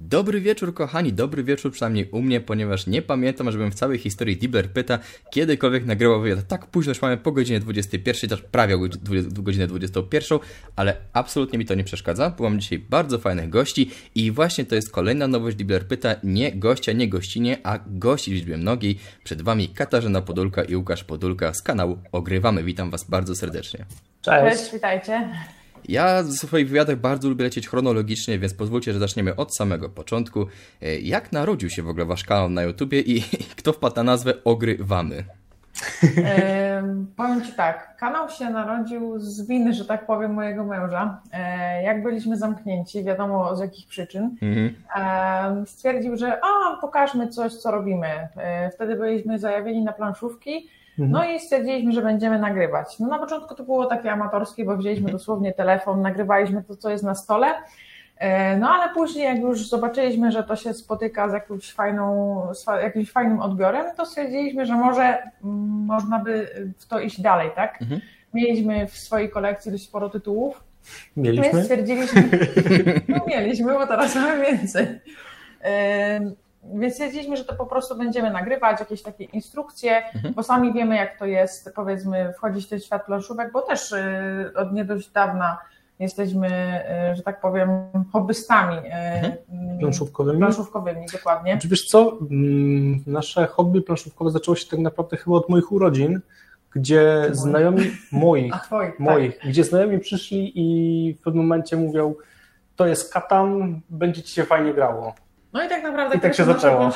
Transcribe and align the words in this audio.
Dobry 0.00 0.40
wieczór, 0.40 0.74
kochani, 0.74 1.12
dobry 1.12 1.44
wieczór 1.44 1.72
przynajmniej 1.72 2.08
u 2.10 2.22
mnie, 2.22 2.40
ponieważ 2.40 2.86
nie 2.86 3.02
pamiętam, 3.02 3.52
żebym 3.52 3.70
w 3.70 3.74
całej 3.74 3.98
historii 3.98 4.36
Dibler 4.36 4.70
Pyta 4.70 4.98
kiedykolwiek 5.30 5.84
nagrywał 5.84 6.20
wywiad. 6.20 6.46
Tak 6.48 6.66
późno, 6.66 6.90
już 6.90 7.02
mamy 7.02 7.16
po 7.16 7.32
godzinie 7.32 7.60
21, 7.60 8.30
też 8.30 8.42
prawie 8.42 8.74
o 8.74 8.78
godzinę 9.42 9.66
21, 9.66 10.38
ale 10.76 10.96
absolutnie 11.12 11.58
mi 11.58 11.64
to 11.64 11.74
nie 11.74 11.84
przeszkadza, 11.84 12.30
bo 12.30 12.44
mam 12.44 12.60
dzisiaj 12.60 12.78
bardzo 12.78 13.18
fajnych 13.18 13.50
gości 13.50 13.90
i 14.14 14.30
właśnie 14.30 14.64
to 14.64 14.74
jest 14.74 14.90
kolejna 14.90 15.28
nowość 15.28 15.56
Dibler 15.56 15.88
Pyta, 15.88 16.14
nie 16.24 16.52
gościa, 16.52 16.92
nie 16.92 17.08
gościnie, 17.08 17.58
a 17.62 17.78
gości 17.86 18.30
w 18.30 18.34
liczbie 18.34 18.56
mnogiej. 18.56 18.98
Przed 19.24 19.42
Wami 19.42 19.68
Katarzyna 19.68 20.22
Podulka 20.22 20.64
i 20.64 20.76
Łukasz 20.76 21.04
Podulka 21.04 21.54
z 21.54 21.62
kanału 21.62 21.98
Ogrywamy. 22.12 22.64
Witam 22.64 22.90
Was 22.90 23.04
bardzo 23.04 23.34
serdecznie. 23.34 23.84
Cześć. 24.22 24.58
Cześć, 24.58 24.72
witajcie. 24.72 25.28
Ja 25.88 26.22
w 26.22 26.32
swoich 26.32 26.68
wywiadach 26.68 26.96
bardzo 26.96 27.28
lubię 27.28 27.44
lecieć 27.44 27.68
chronologicznie, 27.68 28.38
więc 28.38 28.54
pozwólcie, 28.54 28.92
że 28.92 28.98
zaczniemy 28.98 29.36
od 29.36 29.56
samego 29.56 29.88
początku. 29.88 30.46
E, 30.82 31.00
jak 31.00 31.32
narodził 31.32 31.70
się 31.70 31.82
w 31.82 31.88
ogóle 31.88 32.04
wasz 32.04 32.24
kanał 32.24 32.48
na 32.48 32.62
YouTubie 32.62 33.00
i, 33.00 33.18
i 33.18 33.44
kto 33.58 33.72
wpadł 33.72 33.96
na 33.96 34.02
nazwę 34.02 34.44
Ogrywamy? 34.44 35.24
E, 36.24 36.82
powiem 37.16 37.44
Ci 37.44 37.52
tak, 37.52 37.96
kanał 37.96 38.30
się 38.30 38.50
narodził 38.50 39.18
z 39.18 39.46
winy, 39.46 39.72
że 39.72 39.84
tak 39.84 40.06
powiem, 40.06 40.34
mojego 40.34 40.64
męża. 40.64 41.20
E, 41.32 41.82
jak 41.82 42.02
byliśmy 42.02 42.36
zamknięci, 42.36 43.04
wiadomo 43.04 43.56
z 43.56 43.60
jakich 43.60 43.86
przyczyn, 43.86 44.36
mhm. 44.42 44.74
e, 44.96 45.66
stwierdził, 45.66 46.16
że 46.16 46.40
a, 46.44 46.76
pokażmy 46.80 47.28
coś, 47.28 47.54
co 47.54 47.70
robimy. 47.70 48.28
E, 48.36 48.70
wtedy 48.70 48.96
byliśmy 48.96 49.38
zajawieni 49.38 49.82
na 49.82 49.92
planszówki. 49.92 50.68
No 51.08 51.24
i 51.24 51.40
stwierdziliśmy, 51.40 51.92
że 51.92 52.02
będziemy 52.02 52.38
nagrywać. 52.38 52.98
No 52.98 53.08
na 53.08 53.18
początku 53.18 53.54
to 53.54 53.64
było 53.64 53.86
takie 53.86 54.12
amatorskie, 54.12 54.64
bo 54.64 54.76
wzięliśmy 54.76 55.04
mhm. 55.04 55.18
dosłownie 55.18 55.52
telefon, 55.52 56.02
nagrywaliśmy 56.02 56.62
to, 56.62 56.76
co 56.76 56.90
jest 56.90 57.04
na 57.04 57.14
stole. 57.14 57.54
E, 58.16 58.56
no 58.56 58.70
ale 58.70 58.94
później, 58.94 59.24
jak 59.24 59.38
już 59.38 59.68
zobaczyliśmy, 59.68 60.32
że 60.32 60.42
to 60.42 60.56
się 60.56 60.74
spotyka 60.74 61.28
z 61.28 61.32
jakąś 61.32 61.72
fajną, 61.72 62.42
z 62.54 62.66
jakimś 62.82 63.12
fajnym 63.12 63.40
odbiorem, 63.40 63.86
to 63.96 64.06
stwierdziliśmy, 64.06 64.66
że 64.66 64.74
może 64.74 65.02
mm, 65.02 65.84
można 65.86 66.18
by 66.18 66.48
w 66.78 66.86
to 66.86 67.00
iść 67.00 67.20
dalej, 67.20 67.50
tak? 67.54 67.82
Mhm. 67.82 68.00
Mieliśmy 68.34 68.86
w 68.86 68.96
swojej 68.96 69.30
kolekcji 69.30 69.72
dość 69.72 69.84
sporo 69.84 70.08
tytułów. 70.08 70.64
Mieliśmy? 71.16 71.52
Więc 71.52 71.64
stwierdziliśmy, 71.64 72.28
no 73.08 73.16
mieliśmy, 73.28 73.72
bo 73.72 73.86
teraz 73.86 74.14
mamy 74.14 74.46
więcej. 74.46 74.86
Więc 76.62 76.94
stwierdziliśmy, 76.94 77.36
że 77.36 77.44
to 77.44 77.54
po 77.54 77.66
prostu 77.66 77.96
będziemy 77.96 78.30
nagrywać 78.30 78.80
jakieś 78.80 79.02
takie 79.02 79.24
instrukcje, 79.24 80.02
mhm. 80.14 80.34
bo 80.34 80.42
sami 80.42 80.72
wiemy, 80.72 80.96
jak 80.96 81.18
to 81.18 81.26
jest, 81.26 81.72
powiedzmy, 81.74 82.32
wchodzić 82.36 82.66
w 82.66 82.68
ten 82.68 82.80
świat 82.80 83.06
planszówek, 83.06 83.52
bo 83.52 83.62
też 83.62 83.92
y, 83.92 84.52
od 84.56 84.72
nie 84.72 84.84
dość 84.84 85.10
dawna 85.10 85.58
jesteśmy, 85.98 86.48
y, 87.12 87.16
że 87.16 87.22
tak 87.22 87.40
powiem, 87.40 87.68
hobbystami. 88.12 88.76
Y, 88.76 88.80
mhm. 88.82 89.78
Planszówkowymi? 89.78 90.38
Planszówkowymi, 90.38 91.06
dokładnie. 91.12 91.58
Czy 91.58 91.68
wiesz 91.68 91.86
co, 91.86 92.18
mm, 92.30 93.02
nasze 93.06 93.46
hobby 93.46 93.82
planszówkowe 93.82 94.30
zaczęło 94.30 94.56
się 94.56 94.66
tak 94.66 94.80
naprawdę 94.80 95.16
chyba 95.16 95.36
od 95.36 95.48
moich 95.48 95.72
urodzin, 95.72 96.20
gdzie 96.74 97.28
znajomi 97.32 97.90
moich, 98.12 98.54
twoich, 98.54 98.98
moich 98.98 99.38
tak. 99.38 99.48
gdzie 99.48 99.64
znajomi 99.64 99.98
przyszli 99.98 100.52
i 100.54 101.14
w 101.14 101.22
pewnym 101.22 101.42
momencie 101.44 101.76
mówią, 101.76 102.14
to 102.76 102.86
jest 102.86 103.12
katan, 103.12 103.80
będzie 103.90 104.22
ci 104.22 104.34
się 104.34 104.44
fajnie 104.44 104.74
grało. 104.74 105.14
No 105.52 105.64
i 105.64 105.68
tak 105.68 105.82
naprawdę 105.82 106.16
I 106.16 106.20
tak 106.20 106.34
się 106.34 106.44
zaczęło. 106.44 106.90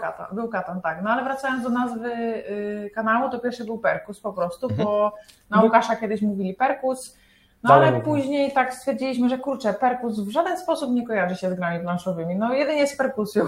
Katan, 0.00 0.26
był 0.32 0.48
Katan, 0.48 0.80
tak. 0.80 1.02
No 1.02 1.10
ale 1.10 1.24
wracając 1.24 1.62
do 1.62 1.70
nazwy 1.70 2.10
y, 2.10 2.90
kanału, 2.94 3.30
to 3.30 3.38
pierwszy 3.38 3.64
był 3.64 3.78
Perkus 3.78 4.20
po 4.20 4.32
prostu, 4.32 4.66
mhm. 4.66 4.84
bo 4.84 5.14
na 5.50 5.62
Łukasza 5.62 5.96
kiedyś 5.96 6.22
mówili 6.22 6.54
Perkus, 6.54 7.16
no 7.62 7.74
ale 7.74 8.00
później 8.00 8.52
tak 8.52 8.74
stwierdziliśmy, 8.74 9.28
że 9.28 9.38
kurczę, 9.38 9.74
Perkus 9.74 10.20
w 10.20 10.30
żaden 10.30 10.58
sposób 10.58 10.92
nie 10.92 11.06
kojarzy 11.06 11.36
się 11.36 11.50
z 11.50 11.54
grami 11.54 11.80
planszowymi, 11.80 12.36
no 12.36 12.54
jedynie 12.54 12.86
z 12.86 12.96
perkusją. 12.96 13.44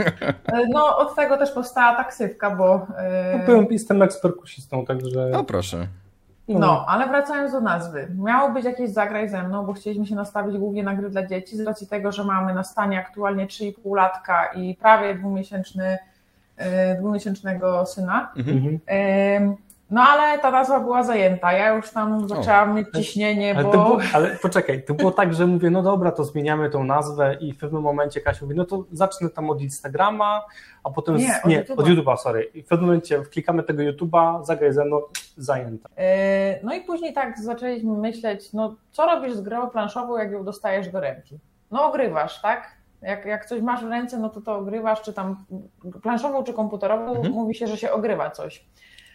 no 0.72 0.98
od 0.98 1.14
tego 1.14 1.36
też 1.36 1.52
powstała 1.52 1.96
taksywka, 1.96 2.50
bo... 2.50 2.74
Y, 3.34 3.38
no, 3.38 3.46
byłem, 3.46 3.66
jestem 3.70 4.02
eksperkusistą, 4.02 4.86
także... 4.86 5.28
No 5.32 5.44
proszę. 5.44 5.86
No, 6.48 6.84
ale 6.88 7.08
wracając 7.08 7.52
do 7.52 7.60
nazwy. 7.60 8.08
Miało 8.18 8.50
być 8.50 8.64
jakieś 8.64 8.90
zagraj 8.90 9.28
ze 9.28 9.42
mną, 9.42 9.66
bo 9.66 9.72
chcieliśmy 9.72 10.06
się 10.06 10.14
nastawić 10.14 10.58
głównie 10.58 10.82
na 10.82 10.94
gry 10.94 11.10
dla 11.10 11.26
dzieci, 11.26 11.56
z 11.56 11.60
racji 11.60 11.86
tego, 11.86 12.12
że 12.12 12.24
mamy 12.24 12.54
na 12.54 12.64
stanie 12.64 12.98
aktualnie 12.98 13.46
3,5 13.46 13.96
latka 13.96 14.46
i 14.46 14.74
prawie 14.74 15.14
dwumiesięczny, 15.14 15.98
y, 16.60 16.64
dwumiesięcznego 16.98 17.86
syna. 17.86 18.32
Mhm. 18.36 18.78
No 19.90 20.02
ale 20.02 20.38
ta 20.38 20.50
nazwa 20.50 20.80
była 20.80 21.02
zajęta. 21.02 21.52
Ja 21.52 21.74
już 21.74 21.90
tam 21.90 22.28
zaczęłam 22.28 22.70
o, 22.70 22.74
mieć 22.74 22.88
ciśnienie, 22.94 23.54
ale 23.54 23.64
bo. 23.64 23.70
Było, 23.70 23.98
ale 24.14 24.30
poczekaj, 24.42 24.84
to 24.84 24.94
było 24.94 25.10
tak, 25.10 25.34
że 25.34 25.46
mówię, 25.46 25.70
no 25.70 25.82
dobra, 25.82 26.12
to 26.12 26.24
zmieniamy 26.24 26.70
tą 26.70 26.84
nazwę 26.84 27.36
i 27.40 27.52
w 27.52 27.58
pewnym 27.58 27.82
momencie 27.82 28.20
Kasia 28.20 28.44
mówi, 28.44 28.56
no 28.56 28.64
to 28.64 28.84
zacznę 28.92 29.30
tam 29.30 29.50
od 29.50 29.60
Instagrama, 29.60 30.44
a 30.84 30.90
potem 30.90 31.16
nie, 31.16 31.34
z, 31.34 31.44
nie 31.44 31.60
od, 31.60 31.66
YouTube'a. 31.66 31.78
od 31.78 31.86
YouTube'a, 31.86 32.16
sorry. 32.16 32.42
I 32.54 32.62
w 32.62 32.66
pewnym 32.66 32.86
momencie 32.86 33.22
wklikamy 33.22 33.62
tego 33.62 33.82
YouTube'a, 33.82 34.44
zagraj 34.44 34.72
ze 34.72 34.84
mną, 34.84 35.00
zajęta. 35.36 35.88
Yy, 35.96 36.04
no 36.62 36.74
i 36.74 36.80
później 36.80 37.12
tak 37.12 37.38
zaczęliśmy 37.38 37.92
myśleć, 37.92 38.52
no 38.52 38.74
co 38.92 39.06
robisz 39.06 39.34
z 39.34 39.40
grą 39.40 39.70
planszową, 39.70 40.16
jak 40.16 40.32
ją 40.32 40.44
dostajesz 40.44 40.88
do 40.88 41.00
ręki? 41.00 41.38
No 41.70 41.84
ogrywasz, 41.84 42.42
tak? 42.42 42.76
Jak, 43.02 43.26
jak 43.26 43.46
coś 43.46 43.62
masz 43.62 43.84
w 43.84 43.88
ręce, 43.88 44.18
no 44.18 44.28
to 44.28 44.40
to 44.40 44.56
ogrywasz, 44.56 45.02
czy 45.02 45.12
tam 45.12 45.44
planszową, 46.02 46.44
czy 46.44 46.52
komputerową, 46.52 47.16
mhm. 47.16 47.32
mówi 47.32 47.54
się, 47.54 47.66
że 47.66 47.76
się 47.76 47.92
ogrywa 47.92 48.30
coś. 48.30 48.64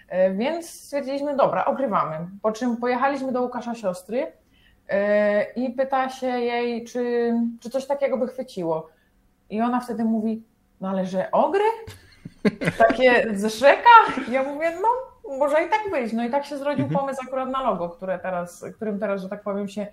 E, 0.09 0.33
więc 0.33 0.69
stwierdziliśmy, 0.69 1.35
dobra, 1.35 1.65
ogrywamy. 1.65 2.27
Po 2.41 2.51
czym 2.51 2.77
pojechaliśmy 2.77 3.31
do 3.31 3.41
Łukasza 3.41 3.75
siostry 3.75 4.31
e, 4.89 5.43
i 5.43 5.69
pyta 5.69 6.09
się 6.09 6.27
jej, 6.27 6.85
czy, 6.85 7.33
czy 7.59 7.69
coś 7.69 7.85
takiego 7.85 8.17
by 8.17 8.27
chwyciło. 8.27 8.89
I 9.49 9.61
ona 9.61 9.79
wtedy 9.79 10.03
mówi, 10.03 10.43
no 10.81 10.89
ale 10.89 11.05
że 11.05 11.31
ogry? 11.31 11.63
Takie 12.87 13.25
ze 13.33 13.49
Szreka? 13.49 13.89
Ja 14.31 14.43
mówię, 14.43 14.71
no 14.81 14.87
może 15.37 15.63
i 15.63 15.69
tak 15.69 15.81
być. 15.91 16.13
No 16.13 16.23
i 16.23 16.29
tak 16.29 16.45
się 16.45 16.57
zrodził 16.57 16.85
mhm. 16.85 17.01
pomysł 17.01 17.21
akurat 17.27 17.49
na 17.49 17.63
logo, 17.63 17.89
które 17.89 18.19
teraz, 18.19 18.65
którym 18.75 18.99
teraz, 18.99 19.21
że 19.21 19.29
tak 19.29 19.43
powiem, 19.43 19.67
się 19.67 19.87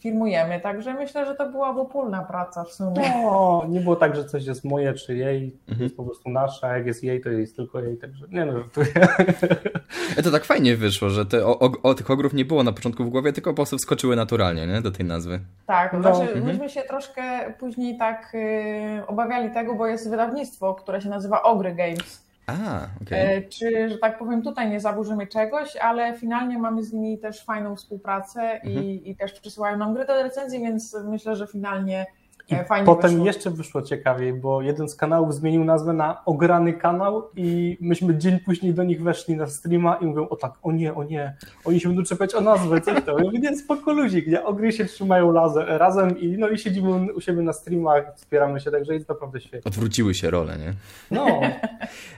filmujemy. 0.00 0.60
Także 0.60 0.94
myślę, 0.94 1.26
że 1.26 1.34
to 1.34 1.48
była 1.50 1.70
obopólna 1.70 2.22
praca 2.22 2.64
w 2.64 2.72
sumie. 2.72 3.12
No, 3.22 3.64
nie 3.68 3.80
było 3.80 3.96
tak, 3.96 4.16
że 4.16 4.24
coś 4.24 4.46
jest 4.46 4.64
moje 4.64 4.94
czy 4.94 5.16
jej, 5.16 5.56
mhm. 5.68 5.82
jest 5.82 5.96
po 5.96 6.04
prostu 6.04 6.30
nasze, 6.30 6.66
a 6.66 6.76
jak 6.76 6.86
jest 6.86 7.04
jej, 7.04 7.20
to 7.20 7.28
jest 7.28 7.56
tylko 7.56 7.80
jej, 7.80 7.96
także 7.96 8.26
nie 8.30 8.44
no, 8.44 8.52
żartuję. 8.52 8.92
To 10.24 10.30
tak 10.30 10.44
fajnie 10.44 10.76
wyszło, 10.76 11.10
że 11.10 11.26
te, 11.26 11.46
o, 11.46 11.58
o, 11.58 11.72
o, 11.82 11.94
tych 11.94 12.10
ogrów 12.10 12.34
nie 12.34 12.44
było 12.44 12.62
na 12.62 12.72
początku 12.72 13.04
w 13.04 13.10
głowie, 13.10 13.32
tylko 13.32 13.50
po 13.50 13.54
prostu 13.54 13.76
wskoczyły 13.76 14.16
naturalnie 14.16 14.66
nie? 14.66 14.80
do 14.80 14.90
tej 14.90 15.06
nazwy. 15.06 15.40
Tak, 15.66 15.92
no. 15.92 16.00
znaczy 16.00 16.20
mhm. 16.20 16.44
myśmy 16.44 16.68
się 16.68 16.82
troszkę 16.82 17.52
później 17.58 17.98
tak 17.98 18.32
y, 18.34 19.06
obawiali 19.06 19.50
tego, 19.50 19.74
bo 19.74 19.86
jest 19.86 20.10
wydawnictwo, 20.10 20.74
które 20.74 21.00
się 21.00 21.08
nazywa 21.08 21.42
Ogry 21.42 21.74
Games. 21.74 22.29
A, 22.50 22.88
okay. 23.02 23.48
Czy, 23.48 23.88
że 23.88 23.98
tak 23.98 24.18
powiem, 24.18 24.42
tutaj 24.42 24.70
nie 24.70 24.80
zaburzymy 24.80 25.26
czegoś, 25.26 25.76
ale 25.76 26.14
finalnie 26.14 26.58
mamy 26.58 26.82
z 26.82 26.92
nimi 26.92 27.18
też 27.18 27.44
fajną 27.44 27.76
współpracę 27.76 28.40
mhm. 28.42 28.84
i, 28.84 29.10
i 29.10 29.16
też 29.16 29.32
przysyłają 29.32 29.76
nam 29.76 29.94
gry 29.94 30.06
do 30.06 30.22
recenzji, 30.22 30.60
więc 30.60 30.96
myślę, 31.04 31.36
że 31.36 31.46
finalnie 31.46 32.06
i 32.19 32.19
Fajnie 32.68 32.86
potem 32.86 33.10
wyszło. 33.10 33.26
jeszcze 33.26 33.50
wyszło 33.50 33.82
ciekawiej, 33.82 34.32
bo 34.32 34.62
jeden 34.62 34.88
z 34.88 34.94
kanałów 34.94 35.34
zmienił 35.34 35.64
nazwę 35.64 35.92
na 35.92 36.24
ograny 36.24 36.72
kanał 36.72 37.28
i 37.36 37.78
myśmy 37.80 38.18
dzień 38.18 38.38
później 38.38 38.74
do 38.74 38.84
nich 38.84 39.02
weszli 39.02 39.36
na 39.36 39.46
streama 39.46 39.96
i 39.96 40.06
mówią, 40.06 40.28
o 40.28 40.36
tak, 40.36 40.52
o 40.62 40.72
nie, 40.72 40.94
o 40.94 41.04
nie, 41.04 41.36
oni 41.64 41.80
się 41.80 41.88
będą 41.88 42.02
czepiać 42.02 42.34
o 42.34 42.40
nazwę, 42.40 42.80
co 42.80 43.00
to? 43.00 43.18
Ja 43.18 43.24
mówię, 43.24 43.38
nie, 43.38 43.56
spoko 43.56 43.92
luzik, 43.92 44.26
nie? 44.26 44.44
Ogry 44.44 44.72
się 44.72 44.84
trzymają 44.84 45.32
razem 45.66 46.20
i 46.20 46.38
no 46.38 46.48
i 46.48 46.58
siedzimy 46.58 47.12
u 47.12 47.20
siebie 47.20 47.42
na 47.42 47.52
streamach, 47.52 48.04
wspieramy 48.16 48.60
się, 48.60 48.70
także 48.70 48.94
jest 48.94 49.08
naprawdę 49.08 49.40
świetnie. 49.40 49.64
Odwróciły 49.64 50.14
się 50.14 50.30
role, 50.30 50.58
nie? 50.58 50.72
No. 51.10 51.26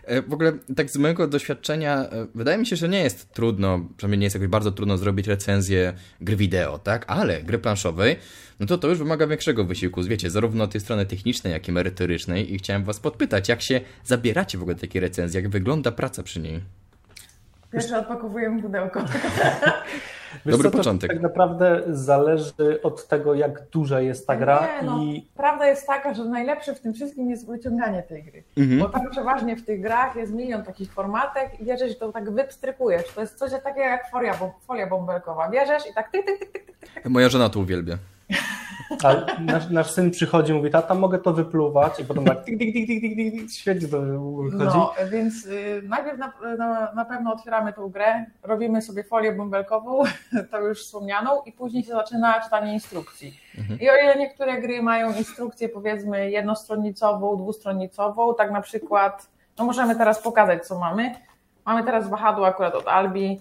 E, 0.05 0.23
w 0.23 0.33
ogóle 0.33 0.53
tak 0.77 0.91
z 0.91 0.97
mojego 0.97 1.27
doświadczenia, 1.27 1.97
e, 1.97 2.27
wydaje 2.35 2.59
mi 2.59 2.67
się, 2.67 2.77
że 2.77 2.89
nie 2.89 3.03
jest 3.03 3.33
trudno, 3.33 3.81
przynajmniej 3.97 4.19
nie 4.19 4.27
jest 4.27 4.37
jakoś 4.37 4.49
bardzo 4.49 4.73
trudno 4.73 4.97
zrobić 4.97 5.27
recenzję 5.27 5.93
gry 6.21 6.37
wideo, 6.37 6.79
tak? 6.79 7.05
Ale 7.09 7.43
gry 7.43 7.59
planszowej 7.59 8.17
no 8.63 8.67
to 8.67 8.79
to 8.79 8.89
już 8.89 8.99
wymaga 8.99 9.27
większego 9.27 9.65
wysiłku, 9.65 10.03
wiecie, 10.03 10.22
zarówno 10.31 10.67
tej 10.67 10.81
strony 10.81 11.07
technicznej, 11.07 11.53
jak 11.53 11.69
i 11.69 11.73
merytorycznej 11.73 12.55
i 12.55 12.59
chciałem 12.59 12.85
was 12.85 13.01
podpytać, 13.01 13.49
jak 13.49 13.63
się 13.63 13.81
zabieracie 14.05 14.59
w 14.59 14.63
ogóle 14.63 14.77
takie 14.77 15.01
recenzje, 15.01 15.41
jak 15.41 15.51
wygląda 15.51 15.93
praca 15.93 16.23
przy 16.23 16.41
niej? 16.41 16.61
Pierwsze 17.73 17.99
odpakowujemy 17.99 18.63
pudełko. 18.63 19.01
Wiesz 20.47 20.57
Dobry 20.57 20.71
co, 20.71 20.77
początek. 20.77 21.11
Tak 21.11 21.21
naprawdę 21.21 21.83
zależy 21.87 22.83
od 22.83 23.09
tego, 23.09 23.35
jak 23.35 23.71
duża 23.71 24.01
jest 24.01 24.27
ta 24.27 24.37
gra. 24.37 24.67
Nie, 24.67 24.87
no, 24.87 25.03
i... 25.03 25.27
Prawda 25.37 25.67
jest 25.67 25.87
taka, 25.87 26.15
że 26.15 26.25
najlepsze 26.25 26.75
w 26.75 26.81
tym 26.81 26.95
wszystkim 26.95 27.31
jest 27.31 27.47
wyciąganie 27.47 28.03
tej 28.03 28.25
gry. 28.25 28.45
Mhm. 28.57 28.81
Bo 28.81 28.89
tak 28.89 29.11
przeważnie 29.11 29.57
w 29.57 29.65
tych 29.65 29.81
grach 29.81 30.17
jest 30.17 30.33
milion 30.33 30.65
takich 30.65 30.93
formatek 30.93 31.61
i 31.61 31.65
bierzesz 31.65 31.93
i 31.93 31.97
to 31.97 32.13
tak 32.13 32.31
wypstrykujesz. 32.31 33.05
To 33.15 33.21
jest 33.21 33.39
coś 33.39 33.51
takiego 33.51 33.81
jak 33.81 34.11
folia, 34.11 34.39
folia 34.67 34.87
bąbelkowa. 34.87 35.51
Bierzesz 35.51 35.83
i 35.91 35.95
tak 35.95 36.11
tyk, 36.11 36.27
tyk, 36.27 36.39
tyk, 36.39 36.53
tyk, 36.53 36.77
tyk. 36.95 37.05
Moja 37.05 37.29
żona 37.29 37.49
to 37.49 37.61
uwielbia. 37.61 37.99
A 39.05 39.41
nasz, 39.41 39.71
nasz 39.71 39.91
syn 39.91 40.11
przychodzi 40.11 40.53
i 40.53 40.55
mówi, 40.55 40.71
tata, 40.71 40.95
mogę 40.95 41.19
to 41.19 41.33
wypluwać? 41.33 42.01
I 42.01 42.05
potem 42.05 42.25
tak 42.25 42.45
tik, 42.45 42.59
tik, 42.59 42.75
tik, 42.75 42.87
tik, 42.87 43.01
tik, 43.01 43.17
tik, 43.17 43.33
tik 43.33 43.53
świetnie 43.53 43.89
to 43.89 44.01
wychodzi. 44.01 44.79
No, 44.79 44.95
więc 45.11 45.47
y, 45.47 45.83
najpierw 45.85 46.19
na, 46.19 46.33
na, 46.59 46.93
na 46.95 47.05
pewno 47.05 47.33
otwieramy 47.33 47.73
tą 47.73 47.89
grę, 47.89 48.25
robimy 48.43 48.83
sobie 48.83 49.05
folię 49.05 49.33
bąbelkową, 49.33 50.03
to 50.51 50.61
już 50.61 50.85
wspomnianą, 50.85 51.43
i 51.47 51.53
później 51.53 51.85
się 51.85 51.93
zaczyna 51.93 52.41
czytanie 52.41 52.73
instrukcji. 52.73 53.41
Mhm. 53.59 53.81
I 53.81 53.91
o 53.91 53.97
ile 53.97 54.17
niektóre 54.17 54.61
gry 54.61 54.83
mają 54.83 55.13
instrukcję 55.13 55.69
powiedzmy 55.69 56.31
jednostronicową, 56.31 57.37
dwustronicową, 57.37 58.35
tak 58.35 58.51
na 58.51 58.61
przykład, 58.61 59.29
no 59.59 59.65
możemy 59.65 59.97
teraz 59.97 60.23
pokazać 60.23 60.67
co 60.67 60.79
mamy. 60.79 61.15
Mamy 61.67 61.85
teraz 61.85 62.09
wahadło 62.09 62.47
akurat 62.47 62.75
od 62.75 62.89
Albi. 62.89 63.41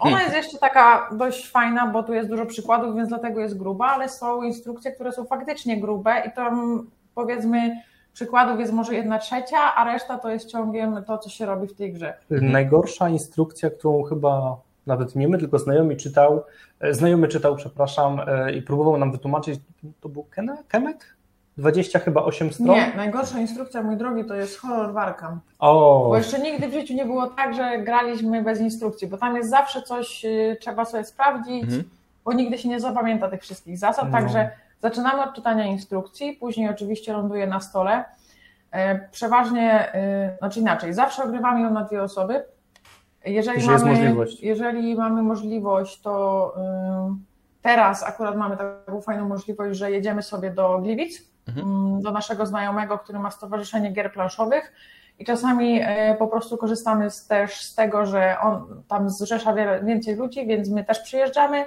Ona 0.00 0.22
jest 0.22 0.34
jeszcze 0.34 0.58
taka 0.58 1.10
dość 1.12 1.50
fajna, 1.50 1.86
bo 1.86 2.02
tu 2.02 2.14
jest 2.14 2.28
dużo 2.28 2.46
przykładów, 2.46 2.96
więc 2.96 3.08
dlatego 3.08 3.40
jest 3.40 3.58
gruba, 3.58 3.86
ale 3.86 4.08
są 4.08 4.42
instrukcje, 4.42 4.92
które 4.92 5.12
są 5.12 5.24
faktycznie 5.24 5.80
grube 5.80 6.22
i 6.26 6.32
tam 6.32 6.86
powiedzmy 7.14 7.82
przykładów 8.12 8.60
jest 8.60 8.72
może 8.72 8.94
jedna 8.94 9.18
trzecia, 9.18 9.74
a 9.76 9.84
reszta 9.92 10.18
to 10.18 10.30
jest 10.30 10.50
ciągiem 10.50 11.04
to, 11.06 11.18
co 11.18 11.30
się 11.30 11.46
robi 11.46 11.68
w 11.68 11.74
tej 11.74 11.92
grze. 11.92 12.14
Najgorsza 12.30 13.08
instrukcja, 13.08 13.70
którą 13.70 14.02
chyba 14.02 14.56
nawet 14.86 15.16
nie 15.16 15.28
my, 15.28 15.38
tylko 15.38 15.58
znajomy 15.58 15.96
czytał, 15.96 16.44
e, 16.80 16.94
znajomy 16.94 17.28
czytał, 17.28 17.56
przepraszam, 17.56 18.20
e, 18.26 18.52
i 18.52 18.62
próbował 18.62 18.98
nam 18.98 19.12
wytłumaczyć, 19.12 19.60
to 20.00 20.08
był 20.08 20.26
Kemek? 20.68 21.17
20 21.58 21.98
chyba 21.98 22.22
8 22.24 22.52
stron? 22.52 22.68
Nie, 22.68 22.92
najgorsza 22.96 23.38
instrukcja, 23.38 23.82
mój 23.82 23.96
drogi, 23.96 24.24
to 24.24 24.34
jest 24.34 24.58
horror 24.58 24.92
Warkam. 24.92 25.40
O, 25.58 26.04
Bo 26.08 26.16
jeszcze 26.16 26.38
nigdy 26.38 26.68
w 26.68 26.72
życiu 26.72 26.94
nie 26.94 27.04
było 27.04 27.26
tak, 27.26 27.54
że 27.54 27.78
graliśmy 27.78 28.42
bez 28.42 28.60
instrukcji, 28.60 29.08
bo 29.08 29.16
tam 29.18 29.36
jest 29.36 29.50
zawsze 29.50 29.82
coś, 29.82 30.24
y, 30.24 30.56
trzeba 30.60 30.84
sobie 30.84 31.04
sprawdzić, 31.04 31.62
Mhm. 31.64 31.84
bo 32.24 32.32
nigdy 32.32 32.58
się 32.58 32.68
nie 32.68 32.80
zapamięta 32.80 33.28
tych 33.28 33.42
wszystkich 33.42 33.78
zasad, 33.78 34.04
No. 34.04 34.12
także 34.12 34.50
zaczynamy 34.82 35.22
od 35.22 35.34
czytania 35.34 35.64
instrukcji, 35.66 36.32
później 36.32 36.68
oczywiście 36.68 37.12
ląduje 37.12 37.46
na 37.46 37.60
stole. 37.60 38.04
E, 38.70 39.08
Przeważnie, 39.08 39.94
y, 40.34 40.38
znaczy 40.38 40.60
inaczej, 40.60 40.94
zawsze 40.94 41.24
ogrywamy 41.24 41.60
ją 41.60 41.70
na 41.70 41.84
dwie 41.84 42.02
osoby. 42.02 42.44
Jeżeli 43.24 43.56
Jeżeli 43.58 43.72
jest 43.72 43.84
mamy, 43.84 43.96
możliwość. 43.98 44.40
Jeżeli 44.40 44.96
mamy 44.96 45.22
możliwość, 45.22 46.00
to 46.00 46.54
y, 47.12 47.62
teraz 47.62 48.02
akurat 48.02 48.36
mamy 48.36 48.56
taką 48.56 49.00
fajną 49.00 49.28
możliwość, 49.28 49.78
że 49.78 49.90
jedziemy 49.90 50.22
sobie 50.22 50.50
do 50.50 50.78
Gliwic, 50.78 51.22
Mhm. 51.48 51.66
mm, 51.66 52.02
do 52.02 52.10
naszego 52.10 52.46
znajomego, 52.46 52.98
który 52.98 53.18
ma 53.18 53.30
Stowarzyszenie 53.30 53.92
Gier 53.92 54.12
Planszowych 54.12 54.72
i 55.18 55.24
czasami 55.24 55.80
e, 55.82 56.14
po 56.18 56.26
prostu 56.26 56.56
korzystamy 56.56 57.10
z, 57.10 57.26
też 57.26 57.60
z 57.60 57.74
tego, 57.74 58.06
że 58.06 58.36
on 58.42 58.82
tam 58.88 59.10
zrzesza 59.10 59.54
wiele, 59.54 59.84
więcej 59.84 60.16
ludzi, 60.16 60.46
więc 60.46 60.70
my 60.70 60.84
też 60.84 61.00
przyjeżdżamy 61.00 61.64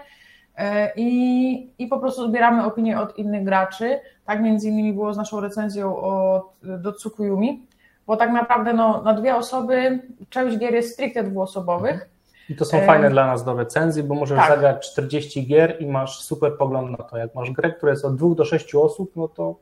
e, 0.56 0.92
i, 0.96 1.74
i 1.80 1.88
po 1.88 2.00
prostu 2.00 2.28
zbieramy 2.28 2.66
opinie 2.66 3.00
od 3.00 3.18
innych 3.18 3.44
graczy. 3.44 4.00
Tak 4.26 4.42
między 4.42 4.68
innymi 4.68 4.94
było 4.94 5.14
z 5.14 5.18
naszą 5.18 5.40
recenzją 5.40 5.98
od, 5.98 6.52
do 6.82 6.94
Tsukuyumi, 6.94 7.66
bo 8.08 8.18
tak 8.18 8.32
naprawdę 8.32 8.74
no, 8.74 9.02
na 9.02 9.14
dwie 9.14 9.36
osoby 9.36 10.00
część 10.30 10.58
gier 10.58 10.74
jest 10.74 10.94
stricte 10.94 11.24
dwuosobowych, 11.24 12.12
i 12.50 12.56
to 12.56 12.66
są 12.66 12.78
em, 12.78 12.86
fajne 12.86 13.10
dla 13.10 13.28
nas 13.28 13.44
do 13.44 13.54
recenzji, 13.54 14.04
bo 14.04 14.16
możesz 14.16 14.38
tak. 14.38 14.50
zagrać 14.50 14.92
40 14.92 15.48
gier 15.48 15.78
i 15.80 15.86
masz 15.86 16.22
super 16.22 16.58
pogląd 16.58 17.00
na 17.00 17.04
to. 17.04 17.18
Jak 17.18 17.36
masz 17.36 17.52
grę, 17.52 17.72
która 17.72 17.92
jest 17.92 18.06
od 18.06 18.16
2 18.16 18.36
do 18.36 18.46
6 18.46 18.76
osób, 18.76 19.12
no 19.16 19.28
to 19.28 19.56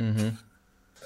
Mhm. 0.00 0.32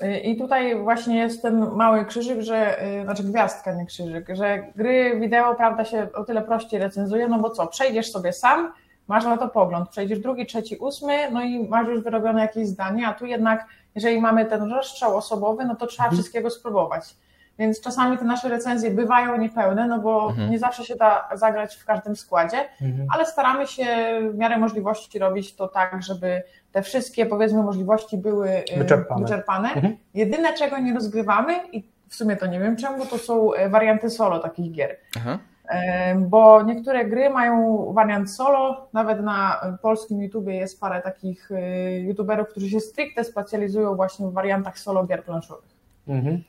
Y, 0.02 0.18
I 0.18 0.36
tutaj 0.36 0.76
właśnie 0.82 1.18
jest 1.18 1.42
ten 1.42 1.70
mały 1.70 2.04
krzyżyk, 2.04 2.40
że, 2.40 2.84
y, 3.00 3.04
znaczy 3.04 3.22
gwiazdka, 3.24 3.74
nie 3.74 3.86
krzyżyk, 3.86 4.26
że 4.32 4.58
gry 4.76 5.20
wideo, 5.20 5.54
prawda, 5.54 5.84
się 5.84 6.08
o 6.14 6.24
tyle 6.24 6.42
prościej 6.42 6.80
recenzuje, 6.80 7.28
no 7.28 7.38
bo 7.38 7.50
co, 7.50 7.66
przejdziesz 7.66 8.12
sobie 8.12 8.32
sam, 8.32 8.72
masz 9.08 9.24
na 9.24 9.36
to 9.36 9.48
pogląd, 9.48 9.88
przejdziesz 9.88 10.18
drugi, 10.18 10.46
trzeci, 10.46 10.76
ósmy, 10.76 11.30
no 11.30 11.42
i 11.42 11.68
masz 11.68 11.88
już 11.88 12.00
wyrobione 12.00 12.40
jakieś 12.40 12.66
zdanie, 12.66 13.06
a 13.08 13.14
tu 13.14 13.26
jednak, 13.26 13.66
jeżeli 13.94 14.20
mamy 14.20 14.44
ten 14.46 14.62
rozstrzał 14.72 15.16
osobowy, 15.16 15.64
no 15.64 15.76
to 15.76 15.86
trzeba 15.86 16.04
Mhm. 16.04 16.16
wszystkiego 16.16 16.50
spróbować. 16.50 17.16
Więc 17.58 17.80
czasami 17.80 18.18
te 18.18 18.24
nasze 18.24 18.48
recenzje 18.48 18.90
bywają 18.90 19.38
niepełne, 19.38 19.86
no 19.86 19.98
bo 19.98 20.28
Mhm. 20.28 20.50
nie 20.50 20.58
zawsze 20.58 20.84
się 20.84 20.96
da 20.96 21.28
zagrać 21.34 21.76
w 21.76 21.84
każdym 21.84 22.16
składzie, 22.16 22.68
mhm. 22.82 23.08
ale 23.14 23.26
staramy 23.26 23.66
się 23.66 23.86
w 24.32 24.38
miarę 24.38 24.58
możliwości 24.58 25.18
robić 25.18 25.54
to 25.54 25.68
tak, 25.68 26.02
żeby 26.02 26.42
te 26.76 26.82
wszystkie 26.82 27.26
powiedzmy 27.26 27.62
możliwości 27.62 28.18
były 28.18 28.48
y, 28.50 28.78
Wyczerpane. 28.78 29.22
wyczerpane. 29.22 29.68
Mhm. 29.72 29.96
Jedyne 30.14 30.54
czego 30.54 30.78
nie 30.78 30.94
rozgrywamy 30.94 31.52
i 31.72 31.88
w 32.08 32.14
sumie 32.14 32.36
to 32.36 32.46
nie 32.46 32.60
wiem 32.60 32.76
czemu, 32.76 33.06
to 33.06 33.18
są 33.18 33.54
e, 33.54 33.68
warianty 33.68 34.10
solo 34.10 34.38
takich 34.38 34.72
gier. 34.72 34.96
Aha. 35.16 35.38
E, 35.68 36.14
Bo 36.14 36.62
niektóre 36.62 37.04
gry 37.04 37.30
mają 37.30 37.84
wariant 37.92 38.30
solo, 38.30 38.88
nawet 38.92 39.22
na 39.22 39.60
polskim 39.82 40.22
YouTubie 40.22 40.54
jest 40.54 40.80
parę 40.80 41.02
takich 41.02 41.50
e, 41.50 41.98
youtuberów, 41.98 42.48
którzy 42.48 42.70
się 42.70 42.80
stricte 42.80 43.24
specjalizują 43.24 43.96
właśnie 43.96 44.26
w 44.26 44.32
wariantach 44.32 44.78
solo 44.78 45.04
gier 45.06 45.24
planszowych. 45.24 45.70
Mhm. 46.08 46.42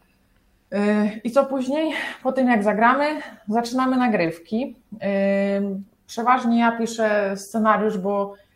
E, 0.71 1.05
I 1.23 1.31
co 1.31 1.45
później? 1.45 1.93
Po 2.23 2.31
tym 2.31 2.47
jak 2.47 2.63
zagramy, 2.63 3.05
zaczynamy 3.47 3.97
nagrywki. 3.97 4.75
E, 5.01 5.07
Przeważnie 6.07 6.59
ja 6.59 6.71
piszę 6.77 7.37
scenariusz, 7.37 7.97
bo 7.97 8.33
e, 8.33 8.46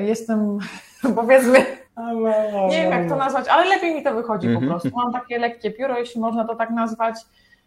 jestem 0.00 0.58
powiedzmy 1.16 1.58
nie 2.70 2.82
wiem, 2.82 2.90
jak 2.92 3.08
to 3.08 3.16
nazwać, 3.16 3.48
ale 3.48 3.64
lepiej 3.64 3.94
mi 3.94 4.02
to 4.02 4.14
wychodzi 4.14 4.46
Mhm. 4.48 4.64
po 4.66 4.70
prostu. 4.70 4.98
Mam 4.98 5.12
takie 5.12 5.38
lekkie 5.38 5.70
pióro, 5.70 5.98
jeśli 5.98 6.20
można 6.20 6.44
to 6.44 6.56
tak 6.56 6.70
nazwać. 6.70 7.14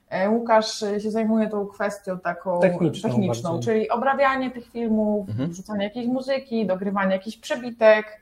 E, 0.09 0.29
Łukasz 0.29 0.83
e, 0.83 0.99
się 0.99 1.11
zajmuje 1.11 1.49
tą 1.49 1.67
kwestią 1.67 2.19
taką 2.19 2.59
Techniczną 2.59 3.27
bardziej. 3.51 3.59
czyli 3.73 3.89
obrabianie 3.89 4.51
tych 4.51 4.71
filmów, 4.71 5.29
Mhm. 5.29 5.49
wrzucanie 5.49 5.83
jakiejś 5.83 6.07
muzyki, 6.07 6.65
dogrywanie 6.65 7.13
jakichś 7.13 7.37
przebitek. 7.37 8.21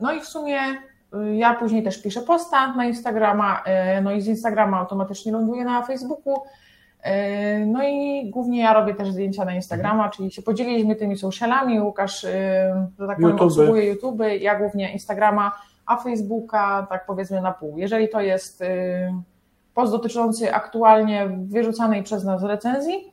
No 0.00 0.12
i 0.12 0.20
w 0.20 0.24
sumie 0.24 0.60
y, 1.14 1.36
ja 1.36 1.54
później 1.54 1.82
też 1.82 2.02
piszę 2.02 2.20
posta 2.20 2.72
na 2.74 2.84
Instagrama, 2.84 3.62
e, 3.64 4.00
no 4.00 4.12
i 4.12 4.20
z 4.20 4.26
Instagrama 4.26 4.78
automatycznie 4.78 5.32
ląduje 5.32 5.64
na 5.64 5.82
Facebooku. 5.82 6.34
E, 7.02 7.66
No 7.66 7.82
i 7.82 8.30
głównie 8.30 8.60
ja 8.60 8.74
robię 8.74 8.94
też 8.94 9.12
zdjęcia 9.12 9.44
na 9.44 9.54
Instagrama, 9.54 10.08
czyli 10.08 10.30
się 10.30 10.42
podzieliliśmy 10.42 10.96
tymi 10.96 11.18
socialami. 11.18 11.80
Łukasz, 11.80 12.24
e, 12.24 12.86
że 12.98 13.06
tak 13.06 13.16
powiem, 13.16 13.30
YouTuby. 13.30 13.44
obsługuje 13.44 13.86
YouTube, 13.86 14.20
ja 14.40 14.58
głównie 14.58 14.92
Instagrama, 14.92 15.52
a 15.86 15.96
Facebooka 15.96 16.86
tak 16.90 17.06
powiedzmy 17.06 17.40
na 17.40 17.52
pół. 17.52 17.78
Jeżeli 17.78 18.08
to 18.08 18.20
jest 18.20 18.62
e, 18.62 19.22
post 19.74 19.92
dotyczący 19.92 20.54
aktualnie 20.54 21.28
wyrzucanej 21.46 22.02
przez 22.02 22.24
nas 22.24 22.42
recenzji 22.42 23.12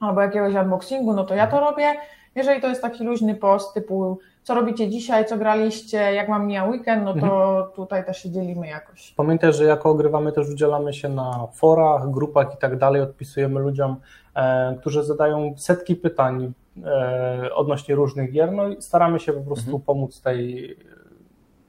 albo 0.00 0.20
jakiegoś 0.20 0.54
unboxingu, 0.54 1.12
no 1.12 1.24
to 1.24 1.34
ja 1.34 1.46
to 1.46 1.60
robię. 1.60 1.92
Jeżeli 2.34 2.60
to 2.60 2.68
jest 2.68 2.82
taki 2.82 3.04
luźny 3.04 3.34
post 3.34 3.74
typu 3.74 4.18
co 4.42 4.54
robicie 4.54 4.88
dzisiaj, 4.88 5.26
co 5.26 5.36
graliście, 5.36 5.96
jak 5.96 6.28
mam 6.28 6.46
mija 6.46 6.64
weekend, 6.64 7.04
no 7.04 7.14
to 7.14 7.72
tutaj 7.74 8.04
też 8.06 8.22
się 8.22 8.30
dzielimy 8.30 8.66
jakoś. 8.66 9.12
Pamiętaj, 9.16 9.52
że 9.52 9.64
jako 9.64 9.90
ogrywamy 9.90 10.32
też 10.32 10.48
udzielamy 10.50 10.94
się 10.94 11.08
na 11.08 11.46
forach, 11.52 12.10
grupach 12.10 12.54
i 12.54 12.56
tak 12.56 12.78
dalej, 12.78 13.02
odpisujemy 13.02 13.60
ludziom, 13.60 13.96
e, 14.34 14.76
którzy 14.80 15.04
zadają 15.04 15.54
setki 15.56 15.96
pytań 15.96 16.52
e, 16.84 17.54
odnośnie 17.54 17.94
różnych 17.94 18.32
gier, 18.32 18.52
no 18.52 18.68
i 18.68 18.82
staramy 18.82 19.20
się 19.20 19.32
po 19.32 19.40
prostu 19.40 19.64
Mhm. 19.70 19.82
pomóc 19.82 20.20
tej 20.20 20.76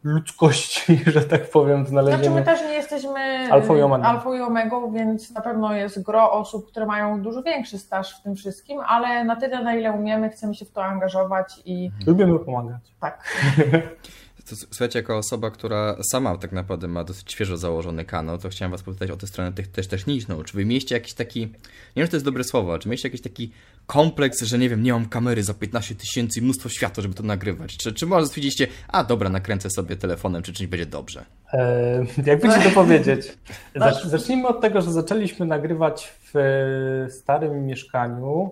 ludzkości, 0.04 1.00
że 1.14 1.22
tak 1.22 1.50
powiem, 1.50 1.86
w 1.86 1.90
Znaczy 1.90 2.30
my 2.30 2.44
też 2.44 2.62
nie 2.62 2.74
jesteśmy 2.74 3.48
Alfą 3.52 3.76
i 3.76 3.82
omegą. 3.82 4.04
alfą 4.04 4.34
i 4.34 4.42
omegą, 4.42 4.92
więc 4.92 5.32
na 5.32 5.42
pewno 5.42 5.74
jest 5.74 6.02
gro 6.04 6.32
osób, 6.32 6.68
które 6.68 6.86
mają 6.86 7.22
dużo 7.22 7.44
większy 7.44 7.78
staż 7.78 8.20
w 8.20 8.24
tym 8.24 8.36
wszystkim, 8.36 8.80
ale 8.88 9.24
na 9.24 9.36
tyle, 9.36 9.64
na 9.64 9.76
ile 9.76 9.92
umiemy, 9.92 10.30
chcemy 10.30 10.56
się 10.56 10.66
w 10.66 10.72
to 10.72 10.84
angażować 10.84 11.62
i 11.66 11.92
Lubimy 12.08 12.40
pomagać. 12.40 12.82
tak. 13.00 13.24
Słuchajcie, 14.46 15.00
jako 15.00 15.18
osoba, 15.18 15.52
która 15.52 15.96
sama 16.12 16.38
tak 16.38 16.52
naprawdę 16.52 16.88
ma 16.88 17.04
dosyć 17.04 17.32
świeżo 17.32 17.58
założony 17.58 18.06
kanał, 18.06 18.38
to 18.38 18.50
chciałem 18.50 18.72
was 18.72 18.84
popytać 18.84 19.12
o 19.12 19.18
tę 19.18 19.28
stronę 19.28 19.54
tych, 19.54 19.68
też 19.68 19.88
techniczną. 19.88 20.44
Czy 20.44 20.58
wy 20.58 20.66
mieliście 20.66 20.96
jakiś 20.96 21.14
taki, 21.14 21.40
nie 21.40 21.50
wiem, 21.96 22.06
czy 22.06 22.12
to 22.12 22.16
jest 22.16 22.26
dobre 22.26 22.44
słowo, 22.44 22.80
czy 22.80 22.90
mieliście 22.90 23.08
jakiś 23.08 23.22
taki 23.22 23.52
kompleks, 23.86 24.42
że 24.42 24.58
nie 24.60 24.70
wiem, 24.70 24.84
nie 24.84 24.94
mam 24.94 25.06
kamery 25.06 25.44
za 25.44 25.54
15 25.54 25.96
tysięcy 25.96 26.40
i 26.40 26.44
mnóstwo 26.44 26.70
światła, 26.70 27.02
żeby 27.02 27.16
to 27.16 27.24
nagrywać? 27.24 27.78
Czy, 27.78 27.94
czy 27.94 28.06
może 28.06 28.28
stwierdziliście, 28.28 28.68
a 28.88 29.04
dobra, 29.04 29.30
nakręcę 29.30 29.70
sobie 29.70 29.96
telefonem, 29.96 30.44
czy 30.44 30.54
czymś 30.54 30.68
będzie 30.70 30.86
dobrze? 30.86 31.26
E, 31.54 32.06
jakby 32.26 32.50
ci 32.50 32.62
to 32.64 32.70
powiedzieć? 32.84 33.38
Zacz- 33.76 34.08
Zacznijmy 34.08 34.48
od 34.48 34.62
tego, 34.62 34.82
że 34.82 34.92
zaczęliśmy 34.92 35.46
nagrywać 35.46 36.14
w 36.34 37.08
starym 37.10 37.66
mieszkaniu, 37.66 38.52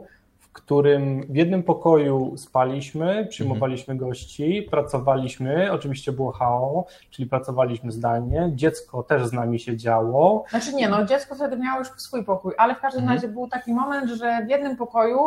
w 0.52 0.54
którym 0.54 1.22
w 1.30 1.36
jednym 1.36 1.64
pokoju 1.64 2.38
spaliśmy, 2.38 3.26
przyjmowaliśmy 3.30 3.96
gości, 3.96 4.68
pracowaliśmy, 4.72 5.72
oczywiście 5.72 6.12
było 6.12 6.32
HAO, 6.32 6.86
czyli 7.10 7.30
pracowaliśmy 7.30 7.92
zdalnie, 7.92 8.52
dziecko 8.56 9.04
też 9.04 9.26
z 9.28 9.34
nami 9.34 9.60
siedziało. 9.60 10.46
Znaczy 10.50 10.74
nie, 10.76 10.90
no 10.90 11.06
dziecko 11.06 11.36
wtedy 11.36 11.58
miało 11.58 11.80
już 11.80 11.88
swój 11.98 12.24
pokój, 12.26 12.54
ale 12.58 12.76
w 12.76 12.80
każdym 12.80 13.02
Mhm. 13.02 13.18
razie 13.18 13.28
był 13.28 13.48
taki 13.48 13.74
moment, 13.74 14.10
że 14.10 14.46
w 14.46 14.50
jednym 14.50 14.78
pokoju, 14.78 15.20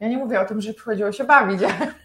ja 0.00 0.08
nie 0.08 0.18
mówię 0.18 0.40
o 0.40 0.44
tym, 0.44 0.60
że 0.60 0.74
przychodziło 0.74 1.12
się 1.12 1.24
bawić, 1.24 1.60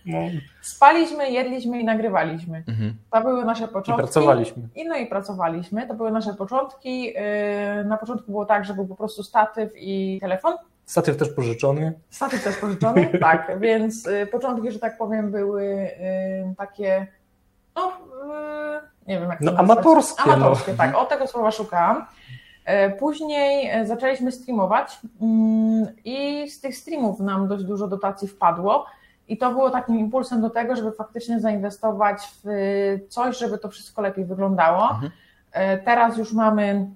No, 0.05 0.17
spaliśmy, 0.62 1.31
jedliśmy 1.31 1.79
i 1.79 1.84
nagrywaliśmy. 1.86 2.63
Mhm. 2.67 2.93
To 3.12 3.22
były 3.22 3.46
nasze 3.46 3.63
I 3.63 3.67
początki. 3.67 4.03
pracowaliśmy. 4.03 4.63
I 4.75 4.86
no 4.88 4.96
i 4.96 5.05
pracowaliśmy. 5.05 5.88
To 5.88 5.93
były 5.93 6.12
nasze 6.12 6.34
początki. 6.34 7.03
Yy, 7.05 7.13
Na 7.86 7.98
początku 7.98 8.31
było 8.31 8.46
tak, 8.46 8.65
że 8.65 8.74
był 8.74 8.88
po 8.88 8.96
prostu 8.96 9.24
statyw 9.24 9.72
i 9.75 10.17
telefon. 10.22 10.53
Statyw 10.88 11.17
też 11.17 11.29
pożyczony. 11.29 11.94
Statyw 12.10 12.44
też 12.44 12.58
pożyczony, 12.58 13.08
tak, 13.22 13.60
więc 13.60 14.08
y, 14.08 14.27
początki, 14.32 14.72
że 14.72 14.79
tak 14.79 14.98
powiem, 14.98 15.32
były 15.32 15.63
y, 15.63 16.56
takie, 16.58 17.08
no, 17.75 17.88
y, 17.88 19.08
nie 19.08 19.20
wiem 19.20 19.29
jak 19.29 19.39
to 19.39 19.46
No 19.46 19.51
nazwać. 19.51 19.77
amatorskie. 19.77 20.24
Amatorskie, 20.24 20.72
no. 20.72 20.77
tak, 20.77 20.96
o 20.96 21.06
tego 21.06 21.27
słowa 21.27 21.51
szukałam. 21.51 22.06
Później 23.00 23.72
zaczęliśmy 23.88 24.32
streamować 24.32 25.00
mm, 25.22 25.88
i 26.06 26.50
z 26.50 26.62
tych 26.62 26.77
streamów 26.77 27.20
nam 27.20 27.48
dość 27.48 27.63
dużo 27.63 27.88
dotacji 27.88 28.27
wpadło. 28.27 28.86
I 29.27 29.38
to 29.38 29.51
było 29.51 29.70
takim 29.70 30.00
impulsem 30.00 30.41
do 30.41 30.50
tego, 30.50 30.75
żeby 30.75 30.91
faktycznie 30.91 31.39
zainwestować 31.39 32.17
w 32.44 32.48
coś, 33.10 33.38
żeby 33.38 33.58
to 33.58 33.70
wszystko 33.70 34.01
lepiej 34.01 34.25
wyglądało. 34.25 34.89
Mhm. 34.89 35.12
Teraz 35.86 36.17
już 36.17 36.34
mamy 36.34 36.88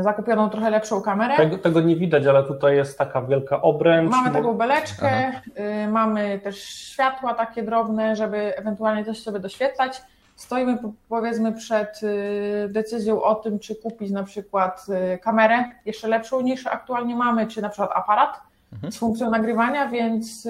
zakupioną 0.00 0.50
trochę 0.50 0.70
lepszą 0.70 1.00
kamerę. 1.02 1.36
Tego, 1.36 1.58
tego 1.58 1.80
nie 1.80 1.96
widać, 1.96 2.26
ale 2.26 2.42
tutaj 2.44 2.76
jest 2.76 2.98
taka 2.98 3.22
wielka 3.22 3.62
obręcz. 3.62 4.10
Mamy 4.10 4.30
taką 4.30 4.54
beleczkę, 4.54 5.28
Aha. 5.28 5.40
y, 5.84 5.88
mamy 5.88 6.38
też 6.38 6.62
światła 6.64 7.34
takie 7.34 7.62
drobne, 7.62 8.16
żeby 8.16 8.56
ewentualnie 8.56 9.04
coś 9.04 9.22
sobie 9.22 9.40
doświetlać. 9.40 10.02
Stoimy 10.36 10.78
po- 10.78 10.92
powiedzmy 11.08 11.52
przed 11.52 12.00
y, 12.02 12.68
decyzją 12.72 13.22
o 13.22 13.34
tym, 13.34 13.58
czy 13.58 13.74
kupić 13.76 14.10
na 14.10 14.24
przykład 14.24 14.86
y, 15.14 15.18
kamerę 15.18 15.64
jeszcze 15.86 16.08
lepszą 16.08 16.40
niż 16.40 16.66
aktualnie 16.66 17.16
mamy, 17.16 17.46
czy 17.46 17.62
na 17.62 17.68
przykład 17.68 17.90
aparat 17.94 18.40
Mhm. 18.72 18.92
z 18.92 18.98
funkcją 18.98 19.30
nagrywania, 19.30 19.88
więc 19.88 20.48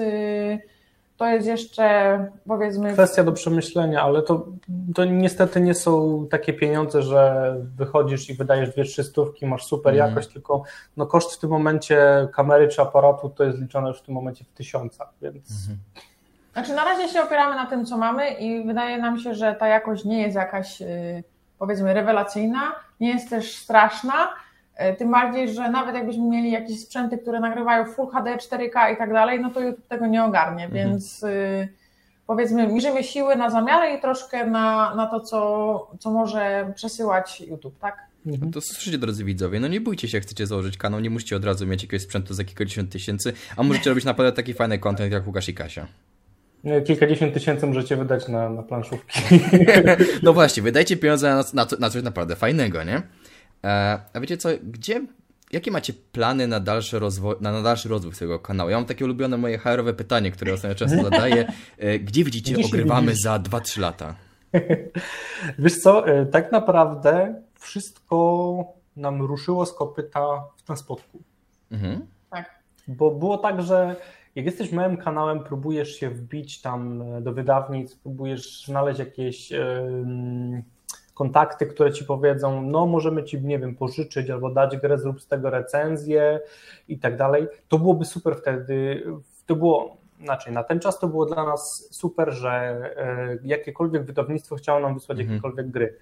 to 1.21 1.27
jest 1.27 1.47
jeszcze 1.47 2.25
powiedzmy 2.47 2.93
Kwestia 2.93 3.23
do 3.23 3.31
przemyślenia, 3.31 4.01
ale 4.01 4.21
to, 4.21 4.45
to 4.95 5.05
niestety 5.05 5.61
nie 5.61 5.73
są 5.73 6.25
takie 6.31 6.53
pieniądze, 6.53 7.01
że 7.01 7.55
wychodzisz 7.77 8.29
i 8.29 8.33
wydajesz 8.33 8.69
dwie, 8.69 8.83
trzy 8.83 9.03
stówki, 9.03 9.45
masz 9.45 9.65
super 9.65 9.93
Mhm. 9.93 10.09
jakość, 10.09 10.33
tylko 10.33 10.63
no 10.97 11.05
koszt 11.05 11.33
w 11.35 11.39
tym 11.39 11.49
momencie 11.49 12.27
kamery 12.33 12.67
czy 12.67 12.81
aparatu 12.81 13.29
to 13.29 13.43
jest 13.43 13.59
liczone 13.59 13.87
już 13.87 13.99
w 13.99 14.01
tym 14.01 14.15
momencie 14.15 14.43
w 14.45 14.53
tysiącach, 14.53 15.07
więc 15.21 15.47
Znaczy 16.53 16.73
na 16.73 16.85
razie 16.85 17.07
się 17.07 17.23
opieramy 17.23 17.55
na 17.55 17.65
tym, 17.65 17.85
co 17.85 17.97
mamy 17.97 18.29
i 18.31 18.63
wydaje 18.63 18.97
nam 18.97 19.19
się, 19.19 19.35
że 19.35 19.55
ta 19.55 19.67
jakość 19.67 20.05
nie 20.05 20.21
jest 20.21 20.35
jakaś 20.35 20.81
y, 20.81 21.23
powiedzmy 21.59 21.93
rewelacyjna, 21.93 22.61
nie 22.99 23.09
jest 23.13 23.29
też 23.29 23.55
straszna, 23.55 24.13
tym 24.97 25.11
bardziej, 25.11 25.53
że 25.53 25.69
nawet 25.69 25.95
jakbyśmy 25.95 26.23
mieli 26.23 26.51
jakieś 26.51 26.79
sprzęty, 26.79 27.17
które 27.17 27.39
nagrywają 27.39 27.85
Full 27.85 28.07
HD, 28.07 28.37
4K 28.37 28.93
i 28.93 28.97
tak 28.97 29.13
dalej, 29.13 29.39
no 29.39 29.49
to 29.49 29.59
YouTube 29.59 29.87
tego 29.87 30.07
nie 30.07 30.23
ogarnie, 30.23 30.65
Mhm. 30.65 30.89
więc 30.89 31.23
y, 31.23 31.69
powiedzmy 32.27 32.67
mierzymy 32.67 33.03
siły 33.03 33.35
na 33.35 33.49
zamiary 33.49 33.97
i 33.97 34.01
troszkę 34.01 34.45
na, 34.47 34.95
na 34.95 35.07
to, 35.07 35.19
co, 35.19 35.91
co 35.99 36.11
może 36.11 36.71
przesyłać 36.75 37.41
YouTube, 37.41 37.79
tak? 37.79 37.97
mhm. 38.27 38.51
To 38.51 38.61
słyszycie, 38.61 38.97
drodzy 38.97 39.23
widzowie, 39.23 39.59
no 39.59 39.67
nie 39.67 39.81
bójcie 39.81 40.07
się, 40.07 40.17
jak 40.17 40.23
chcecie 40.23 40.47
założyć 40.47 40.77
kanał, 40.77 40.99
nie 40.99 41.09
musicie 41.09 41.35
od 41.35 41.45
razu 41.45 41.67
mieć 41.67 41.83
jakiegoś 41.83 42.03
sprzętu 42.03 42.33
za 42.33 42.43
kilkadziesiąt 42.43 42.91
tysięcy, 42.91 43.33
a 43.57 43.63
możecie 43.63 43.89
robić 43.89 44.05
naprawdę 44.05 44.31
taki 44.35 44.53
fajny 44.53 44.79
content 44.79 45.11
jak 45.13 45.27
Łukasz 45.27 45.49
i 45.49 45.53
Kasia. 45.53 45.87
kilkadziesiąt 46.87 47.33
tysięcy 47.33 47.67
możecie 47.67 47.95
wydać 47.95 48.27
na, 48.27 48.49
na 48.49 48.63
planszówki. 48.63 49.19
No 50.23 50.33
właśnie, 50.33 50.63
wydajcie 50.63 50.97
pieniądze 50.97 51.29
na, 51.29 51.43
na, 51.53 51.67
na 51.79 51.89
coś 51.89 52.03
naprawdę 52.03 52.35
fajnego, 52.35 52.83
nie? 52.83 53.01
E, 53.63 53.99
a 54.13 54.19
wiecie 54.19 54.37
co, 54.37 54.49
gdzie, 54.63 55.01
jakie 55.51 55.71
macie 55.71 55.93
plany 56.11 56.47
na 56.47 56.59
dalszy, 56.59 56.99
rozwój, 56.99 57.35
na, 57.41 57.51
na 57.51 57.61
dalszy 57.61 57.89
rozwój 57.89 58.13
tego 58.13 58.39
kanału? 58.39 58.69
Ja 58.69 58.77
mam 58.77 58.85
takie 58.85 59.05
ulubione 59.05 59.37
moje 59.37 59.57
HR-owe 59.57 59.93
pytanie, 59.93 60.31
które 60.31 60.53
ostatnio 60.53 60.75
często 60.75 61.03
zadaję. 61.09 61.51
E, 61.77 61.99
gdzie 61.99 62.23
widzicie, 62.23 62.53
Gdzie 62.53 62.65
ogrywamy 62.65 63.07
widzisz? 63.07 63.23
za 63.23 63.37
2-3 63.39 63.79
lata? 63.79 64.15
Wiesz 65.59 65.79
co, 65.79 66.07
e, 66.07 66.25
tak 66.25 66.51
naprawdę 66.51 67.41
wszystko 67.59 68.55
nam 68.95 69.21
ruszyło 69.21 69.65
z 69.65 69.73
kopyta 69.73 70.43
w 70.57 70.61
ten 70.61 70.77
spotku. 70.77 71.23
Mhm. 71.71 72.05
Tak. 72.29 72.61
Bo 72.87 73.11
było 73.11 73.37
tak, 73.37 73.61
że 73.61 73.95
jak 74.35 74.45
jesteś 74.45 74.71
małym 74.71 74.97
kanałem, 74.97 75.43
próbujesz 75.43 75.95
się 75.95 76.09
wbić 76.09 76.61
tam 76.61 77.03
do 77.23 77.33
wydawnic, 77.33 77.95
próbujesz 77.95 78.65
znaleźć 78.65 78.99
jakieś 78.99 79.49
kontakty, 81.25 81.65
które 81.65 81.91
ci 81.93 82.05
powiedzą, 82.05 82.61
no 82.61 82.85
możemy 82.85 83.23
ci, 83.23 83.41
nie 83.41 83.59
wiem, 83.59 83.75
pożyczyć 83.75 84.29
albo 84.29 84.49
dać 84.49 84.77
grę, 84.77 84.97
zrób 84.97 85.21
z 85.21 85.27
tego 85.27 85.49
recenzję 85.49 86.39
i 86.87 86.99
tak 86.99 87.17
dalej. 87.17 87.47
To 87.67 87.79
byłoby 87.79 88.05
super 88.05 88.35
wtedy. 88.35 89.03
To 89.45 89.55
było, 89.55 89.97
znaczy 90.23 90.51
na 90.51 90.63
ten 90.63 90.79
czas 90.79 90.99
to 90.99 91.07
było 91.07 91.25
dla 91.25 91.45
nas 91.45 91.87
super, 91.91 92.31
że 92.33 92.49
e, 92.51 93.37
jakiekolwiek 93.43 94.03
wydawnictwo 94.05 94.55
chciało 94.55 94.79
nam 94.79 94.93
wysłać 94.93 95.19
Mhm. 95.19 95.29
jakiekolwiek 95.35 95.67
gry. 95.71 95.95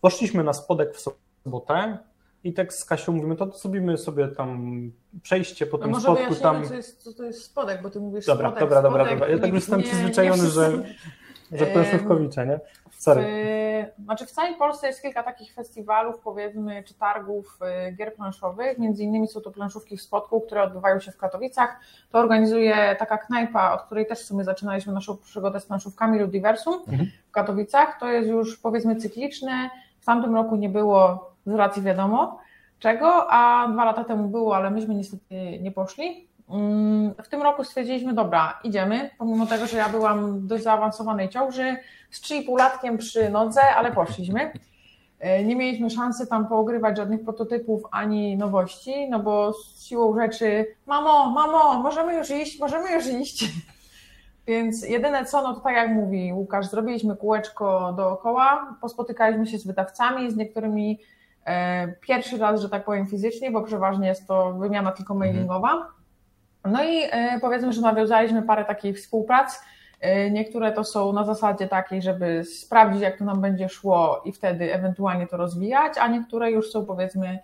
Poszliśmy 0.00 0.44
na 0.44 0.52
spodek 0.52 0.94
w 0.94 1.00
sobotę 1.44 1.98
i 2.44 2.52
tak 2.52 2.74
z 2.74 2.84
Kasią 2.84 3.12
mówimy, 3.12 3.36
to 3.36 3.46
zrobimy 3.46 3.98
sobie 3.98 4.28
tam 4.28 4.80
przejście 5.22 5.66
po 5.66 5.76
No 5.76 5.82
tym 5.82 5.92
może 5.92 6.12
wyjaśnimy, 6.14 6.40
tam. 6.40 6.64
co, 6.68 6.74
jest, 6.74 7.02
co 7.02 7.12
to 7.12 7.24
jest 7.24 7.42
spodek, 7.44 7.82
bo 7.82 7.90
ty 7.90 8.00
mówisz 8.00 8.26
Dobra, 8.26 8.48
spodek, 8.50 8.60
dobra, 8.60 8.82
dobra, 8.82 9.04
spodek 9.04 9.18
dobra. 9.20 9.34
Ja 9.34 9.38
tak 9.38 9.46
już 9.48 9.54
jestem 9.54 9.78
nie- 9.80 9.84
przyzwyczajony, 9.86 10.42
nie 10.42 10.48
że, 10.48 10.70
wszyscy- 10.72 10.94
że 11.52 11.66
planszówkowicze, 11.66 12.46
nie? 12.46 12.60
Sorry. 12.98 13.22
Znaczy 14.04 14.26
w 14.26 14.30
całej 14.30 14.54
Polsce 14.54 14.86
jest 14.86 15.02
kilka 15.02 15.22
takich 15.22 15.54
festiwalów, 15.54 16.18
powiedzmy, 16.20 16.82
czy 16.82 16.94
targów 16.94 17.58
y, 17.88 17.92
gier 17.92 18.14
planszowych. 18.14 18.78
Między 18.78 19.02
innymi 19.02 19.28
są 19.28 19.40
to 19.40 19.50
planszówki 19.50 19.96
w 19.96 20.02
Spodku, 20.02 20.40
które 20.40 20.62
odbywają 20.62 21.00
się 21.00 21.12
w 21.12 21.16
Katowicach. 21.16 21.80
To 22.10 22.18
organizuje 22.18 22.96
taka 22.98 23.18
knajpa, 23.18 23.72
od 23.72 23.82
której 23.82 24.06
też 24.06 24.20
w 24.22 24.26
sumie 24.26 24.44
zaczynaliśmy 24.44 24.92
naszą 24.92 25.16
przygodę 25.16 25.60
z 25.60 25.66
planszówkami 25.66 26.18
Ludiversum 26.18 26.74
Mhm. 26.74 27.10
w 27.28 27.30
Katowicach. 27.30 27.98
To 28.00 28.08
jest 28.08 28.28
już 28.28 28.58
powiedzmy 28.58 28.96
cykliczne. 28.96 29.70
W 30.00 30.04
tamtym 30.04 30.34
roku 30.34 30.56
nie 30.56 30.68
było 30.68 31.30
z 31.46 31.54
racji 31.54 31.82
wiadomo 31.82 32.38
czego, 32.78 33.26
a 33.32 33.68
dwa 33.72 33.84
lata 33.84 34.04
temu 34.04 34.28
było, 34.28 34.56
ale 34.56 34.70
myśmy 34.70 34.94
niestety 34.94 35.58
nie 35.60 35.72
poszli. 35.72 36.28
Mm, 36.50 37.14
W 37.24 37.28
tym 37.28 37.42
roku 37.42 37.64
stwierdziliśmy, 37.64 38.12
dobra, 38.14 38.58
idziemy, 38.64 39.10
pomimo 39.18 39.46
tego, 39.46 39.66
że 39.66 39.76
ja 39.76 39.88
byłam 39.88 40.46
dość 40.46 40.64
zaawansowanej 40.64 41.28
ciąży, 41.28 41.76
z 42.10 42.20
3,5 42.20 42.58
latkiem 42.58 42.98
przy 42.98 43.30
nodze, 43.30 43.60
ale 43.76 43.92
poszliśmy. 43.92 44.52
E, 45.20 45.44
Nie 45.44 45.56
mieliśmy 45.56 45.90
szansy 45.90 46.26
tam 46.26 46.46
poogrywać 46.48 46.96
żadnych 46.96 47.22
prototypów 47.24 47.82
ani 47.90 48.36
nowości, 48.36 49.10
no 49.10 49.18
bo 49.20 49.52
z 49.52 49.84
siłą 49.84 50.16
rzeczy, 50.20 50.66
mamo, 50.86 51.30
mamo, 51.30 51.74
możemy 51.82 52.14
już 52.14 52.30
iść, 52.30 52.60
możemy 52.60 52.92
już 52.92 53.06
iść. 53.06 53.44
Więc 54.46 54.88
jedyne 54.88 55.24
co, 55.24 55.42
no 55.42 55.54
to 55.54 55.60
tak 55.60 55.74
jak 55.76 55.90
mówi 55.90 56.32
Łukasz, 56.32 56.66
zrobiliśmy 56.66 57.16
kółeczko 57.16 57.92
dookoła, 57.96 58.76
pospotykaliśmy 58.80 59.46
się 59.46 59.58
z 59.58 59.66
wydawcami, 59.66 60.30
z 60.30 60.36
niektórymi 60.36 61.00
e, 61.44 61.88
pierwszy 61.88 62.38
raz, 62.38 62.60
że 62.60 62.68
tak 62.68 62.84
powiem 62.84 63.06
fizycznie, 63.06 63.50
bo 63.50 63.62
przeważnie 63.62 64.08
jest 64.08 64.26
to 64.26 64.52
wymiana 64.52 64.92
tylko 64.92 65.14
mailingowa. 65.14 65.95
No 66.66 66.84
i 66.84 67.02
e, 67.10 67.38
powiedzmy, 67.40 67.72
że 67.72 67.80
nawiązaliśmy 67.80 68.42
parę 68.42 68.64
takich 68.64 68.96
współprac. 68.96 69.60
E, 70.00 70.30
Niektóre 70.30 70.72
to 70.72 70.84
są 70.84 71.12
na 71.12 71.24
zasadzie 71.24 71.68
takiej, 71.68 72.02
żeby 72.02 72.44
sprawdzić, 72.44 73.02
jak 73.02 73.18
to 73.18 73.24
nam 73.24 73.40
będzie 73.40 73.68
szło 73.68 74.22
i 74.24 74.32
wtedy 74.32 74.74
ewentualnie 74.74 75.26
to 75.26 75.36
rozwijać, 75.36 75.92
a 76.00 76.08
niektóre 76.08 76.50
już 76.50 76.70
są 76.70 76.86
powiedzmy 76.86 77.38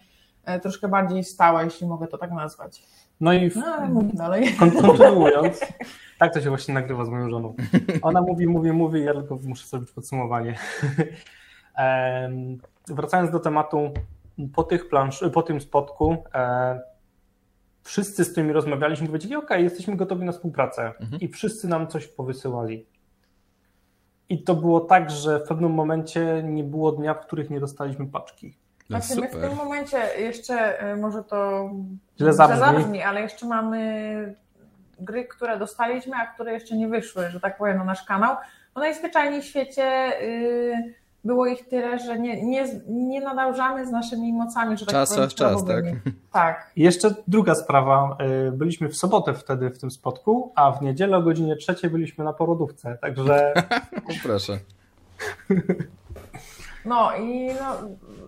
e, 0.45 0.61
troszkę 0.61 0.89
bardziej 0.89 1.25
stałe, 1.25 1.65
jeśli 1.65 1.87
mogę 1.87 2.07
to 2.07 2.19
tak 2.19 2.31
nazwać. 2.31 2.83
No 3.21 3.33
i 3.33 3.51
w, 3.51 3.57
No 3.57 4.03
dalej. 4.13 4.55
kon- 4.59 4.71
kontynuując, 4.83 5.61
tak 6.19 6.35
to 6.35 6.41
się 6.41 6.49
właśnie 6.49 6.75
nagrywa 6.75 7.05
z 7.05 7.09
moją 7.09 7.31
żoną. 7.31 7.55
Ona 8.03 8.21
mówi, 8.23 8.47
mówi, 8.47 8.73
mówi, 8.73 9.05
ja 9.05 9.13
tylko 9.15 9.39
muszę 9.45 9.67
zrobić 9.67 9.91
podsumowanie. 9.91 10.55
Wracając 12.89 13.31
do 13.31 13.41
tematu, 13.41 13.91
po, 14.55 14.63
tych 14.63 14.89
plansz, 14.89 15.25
po 15.35 15.43
tym 15.43 15.61
spotku 15.61 16.17
wszyscy, 17.83 18.25
z 18.25 18.31
którymi 18.31 18.53
rozmawialiśmy, 18.53 19.07
powiedzieli, 19.07 19.37
ok, 19.37 19.51
jesteśmy 19.51 19.97
gotowi 19.97 20.25
na 20.25 20.33
współpracę 20.33 20.93
Mhm. 21.01 21.21
i 21.21 21.29
wszyscy 21.29 21.69
nam 21.69 21.89
coś 21.89 22.07
powysyłali. 22.09 22.87
I 24.29 24.43
to 24.43 24.55
było 24.55 24.81
tak, 24.81 25.11
że 25.11 25.41
w 25.41 25.49
pewnym 25.49 25.73
momencie 25.73 26.43
nie 26.43 26.65
było 26.65 26.93
dnia, 26.93 27.15
w 27.15 27.21
których 27.27 27.51
nie 27.51 27.61
dostaliśmy 27.61 28.07
paczki. 28.07 28.57
No 28.91 29.01
Znaczy 29.01 29.21
my 29.21 29.29
w 29.29 29.41
tym 29.49 29.55
momencie 29.57 29.99
jeszcze, 30.19 30.81
e, 30.81 30.97
może 30.97 31.25
to 31.25 31.71
Źle 32.19 32.33
zabrzmi. 32.33 33.03
ale 33.03 33.21
jeszcze 33.21 33.47
mamy 33.47 34.35
gry, 35.01 35.25
które 35.25 35.59
dostaliśmy, 35.59 36.17
a 36.17 36.27
które 36.27 36.53
jeszcze 36.53 36.77
nie 36.77 36.89
wyszły, 36.89 37.31
że 37.31 37.41
tak 37.41 37.57
powiem, 37.59 37.77
na 37.79 37.85
nasz 37.85 38.05
kanał. 38.05 38.37
Bo 38.75 38.81
najzwyczajniej 38.81 39.43
w 39.43 39.45
świecie 39.45 40.13
y, 40.23 40.95
było 41.25 41.47
ich 41.47 41.69
tyle, 41.69 41.99
że 41.99 42.19
nie, 42.19 42.45
nie, 42.45 42.65
nie 42.89 43.21
nadążamy 43.21 43.87
z 43.87 43.91
naszymi 43.91 44.33
mocami, 44.33 44.77
że 44.79 44.87
tak 44.87 44.93
Czas, 44.93 45.09
powiem. 45.15 45.29
czas, 45.29 45.35
czas, 45.35 45.65
tak? 45.67 45.85
Tak. 46.33 46.71
Jeszcze 46.77 47.15
druga 47.29 47.55
sprawa. 47.55 48.17
y, 48.49 48.53
Byliśmy 48.53 48.89
w 48.89 48.97
sobotę 48.97 49.35
wtedy 49.35 49.71
w 49.71 49.79
tym 49.79 49.91
spotku, 49.91 50.53
a 50.55 50.73
w 50.73 50.83
niedzielę 50.83 51.17
o 51.17 51.23
godzinie 51.23 51.57
trzeciej 51.57 51.91
byliśmy 51.91 52.25
na 52.25 52.33
porodówce. 52.33 52.99
Także 53.01 53.53
proszę. 54.23 54.59
No 56.85 57.17
i 57.17 57.51
no, 57.61 57.77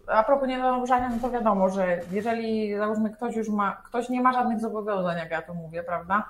a 0.07 0.23
propos 0.25 0.49
nienadążania, 0.49 1.09
no 1.09 1.17
to 1.23 1.31
wiadomo, 1.31 1.69
że 1.69 2.01
jeżeli 2.13 2.77
załóżmy 2.77 3.11
ktoś 3.11 3.37
już 3.37 3.49
ma, 3.49 3.73
ktoś 3.85 4.09
nie 4.09 4.21
ma 4.23 4.33
żadnych 4.33 4.61
zobowiązań, 4.61 5.19
jak 5.19 5.31
ja 5.31 5.43
to 5.43 5.55
mówię, 5.55 5.83
prawda? 5.83 6.25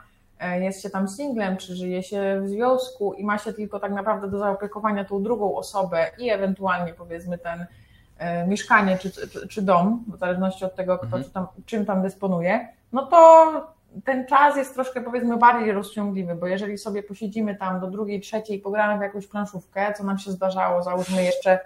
E, 0.45 0.65
Jest 0.65 0.83
się 0.83 0.91
tam 0.91 1.09
singlem, 1.09 1.57
czy 1.57 1.77
żyje 1.77 2.03
się 2.03 2.41
w 2.43 2.49
związku 2.49 3.15
i 3.15 3.25
ma 3.25 3.39
się 3.39 3.53
tylko 3.53 3.81
tak 3.81 3.93
naprawdę 3.93 4.29
do 4.29 4.39
zaopiekowania 4.39 5.05
tą 5.05 5.23
drugą 5.23 5.57
osobę 5.57 6.07
i 6.19 6.31
ewentualnie 6.31 6.95
powiedzmy 6.95 7.39
ten 7.39 7.67
e, 8.19 8.47
mieszkanie 8.47 8.99
czy, 8.99 9.11
czy, 9.11 9.49
czy 9.49 9.63
dom, 9.63 10.05
w 10.15 10.19
zależności 10.19 10.65
od 10.65 10.75
tego, 10.75 10.99
kto 10.99 11.07
Mhm. 11.07 11.25
tam, 11.25 11.47
czym 11.67 11.87
tam 11.87 12.03
dysponuje, 12.03 12.69
no 12.93 13.07
to 13.07 13.51
ten 14.05 14.27
czas 14.27 14.57
jest 14.57 14.75
troszkę 14.75 15.01
powiedzmy 15.01 15.37
bardziej 15.37 15.73
rozciągliwy, 15.73 16.35
bo 16.35 16.47
jeżeli 16.47 16.79
sobie 16.79 17.03
posiedzimy 17.03 17.57
tam 17.57 17.81
do 17.81 17.87
drugiej, 17.87 18.21
trzeciej, 18.21 18.59
pogramy 18.59 18.99
w 18.99 19.03
jakąś 19.03 19.27
planszówkę, 19.27 19.95
co 19.99 20.05
nam 20.05 20.19
się 20.19 20.31
zdarzało, 20.31 20.83
załóżmy 20.83 21.23
jeszcze 21.25 21.61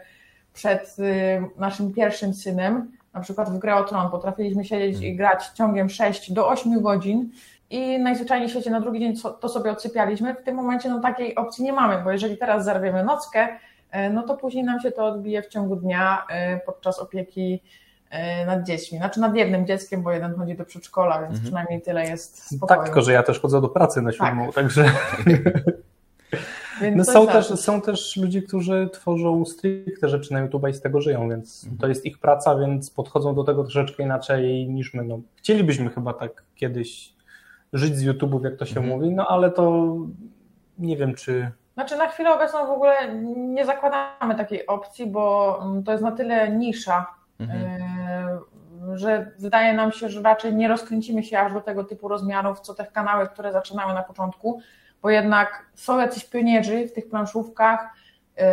przed 0.54 0.96
y, 0.98 1.42
naszym 1.56 1.94
pierwszym 1.94 2.34
synem, 2.34 2.92
na 3.14 3.20
przykład 3.20 3.50
w 3.50 3.58
grę 3.58 3.76
o 3.76 3.84
tron, 3.84 4.10
potrafiliśmy 4.10 4.64
siedzieć 4.64 5.02
i 5.02 5.16
grać 5.16 5.46
ciągiem 5.54 5.88
6 5.88 6.32
do 6.32 6.48
8 6.48 6.82
godzin 6.82 7.30
i 7.70 7.98
najzwyczajniej 7.98 8.48
w 8.48 8.50
świecie 8.50 8.70
na 8.70 8.80
drugi 8.80 9.00
dzień 9.00 9.14
to 9.40 9.48
sobie 9.48 9.70
odsypialiśmy. 9.70 10.34
W 10.34 10.44
tym 10.44 10.56
momencie 10.56 10.88
no, 10.88 11.00
takiej 11.00 11.34
opcji 11.34 11.64
nie 11.64 11.72
mamy, 11.72 12.04
bo 12.04 12.12
jeżeli 12.12 12.36
teraz 12.36 12.64
zarwiemy 12.64 13.04
nockę, 13.04 13.48
y, 13.48 14.10
no 14.10 14.22
to 14.22 14.36
później 14.36 14.64
nam 14.64 14.80
się 14.80 14.92
to 14.92 15.06
odbije 15.06 15.42
w 15.42 15.48
ciągu 15.48 15.76
dnia 15.76 16.26
y, 16.56 16.60
podczas 16.66 16.98
opieki 16.98 17.62
nad 18.46 18.62
dziećmi. 18.62 18.98
Znaczy 18.98 19.20
nad 19.20 19.36
jednym 19.36 19.66
dzieckiem, 19.66 20.02
bo 20.02 20.12
jeden 20.12 20.34
chodzi 20.34 20.56
do 20.56 20.64
przedszkola, 20.64 21.14
więc 21.14 21.30
mhm. 21.30 21.42
przynajmniej 21.42 21.82
tyle 21.82 22.04
jest 22.04 22.56
spokojnie. 22.56 22.78
Tak, 22.78 22.88
tylko 22.88 23.02
że 23.02 23.12
ja 23.12 23.22
też 23.22 23.40
chodzę 23.40 23.60
do 23.60 23.68
pracy 23.68 24.02
na 24.02 24.12
siódmą, 24.12 24.46
tak. 24.46 24.54
także... 24.54 24.84
No 26.96 27.04
są, 27.04 27.26
też, 27.26 27.46
są 27.46 27.80
też 27.80 28.16
ludzie, 28.16 28.42
którzy 28.42 28.88
tworzą 28.92 29.44
stricte 29.44 30.08
rzeczy 30.08 30.32
na 30.32 30.40
YouTube 30.40 30.68
i 30.68 30.74
z 30.74 30.80
tego 30.80 31.00
żyją, 31.00 31.28
więc 31.28 31.64
mhm. 31.64 31.80
to 31.80 31.88
jest 31.88 32.06
ich 32.06 32.18
praca, 32.18 32.58
więc 32.58 32.90
podchodzą 32.90 33.34
do 33.34 33.44
tego 33.44 33.64
troszeczkę 33.64 34.02
inaczej 34.02 34.68
niż 34.68 34.94
my. 34.94 35.04
No, 35.04 35.20
chcielibyśmy 35.36 35.90
chyba 35.90 36.12
tak 36.12 36.44
kiedyś 36.54 37.17
żyć 37.72 37.96
z 37.96 38.06
YouTube'ów, 38.06 38.44
jak 38.44 38.56
to 38.56 38.66
się 38.66 38.80
mhm. 38.80 38.98
mówi, 38.98 39.14
no 39.14 39.26
ale 39.28 39.50
to 39.50 39.96
nie 40.78 40.96
wiem, 40.96 41.14
czy. 41.14 41.50
Znaczy 41.74 41.96
na 41.96 42.08
chwilę 42.08 42.34
obecną 42.34 42.66
w 42.66 42.70
ogóle 42.70 43.14
nie 43.36 43.66
zakładamy 43.66 44.34
takiej 44.36 44.66
opcji, 44.66 45.06
bo 45.06 45.58
mm, 45.62 45.84
to 45.84 45.92
jest 45.92 46.04
na 46.04 46.12
tyle 46.12 46.50
nisza, 46.50 47.06
mhm. 47.40 47.60
E, 47.60 48.38
że 48.94 49.30
wydaje 49.38 49.74
nam 49.74 49.92
się, 49.92 50.08
że 50.08 50.22
raczej 50.22 50.54
nie 50.54 50.68
rozkręcimy 50.68 51.22
się 51.22 51.38
aż 51.38 51.52
do 51.52 51.60
tego 51.60 51.84
typu 51.84 52.08
rozmiarów, 52.08 52.60
co 52.60 52.74
te 52.74 52.86
kanały, 52.86 53.26
które 53.26 53.52
zaczynały 53.52 53.94
na 53.94 54.02
początku 54.02 54.60
bo 55.02 55.10
jednak 55.10 55.66
są 55.74 55.98
jacyś 55.98 56.24
pionierzy 56.24 56.86
w 56.86 56.92
tych 56.92 57.08
planszówkach. 57.08 57.88
Yy, 58.36 58.44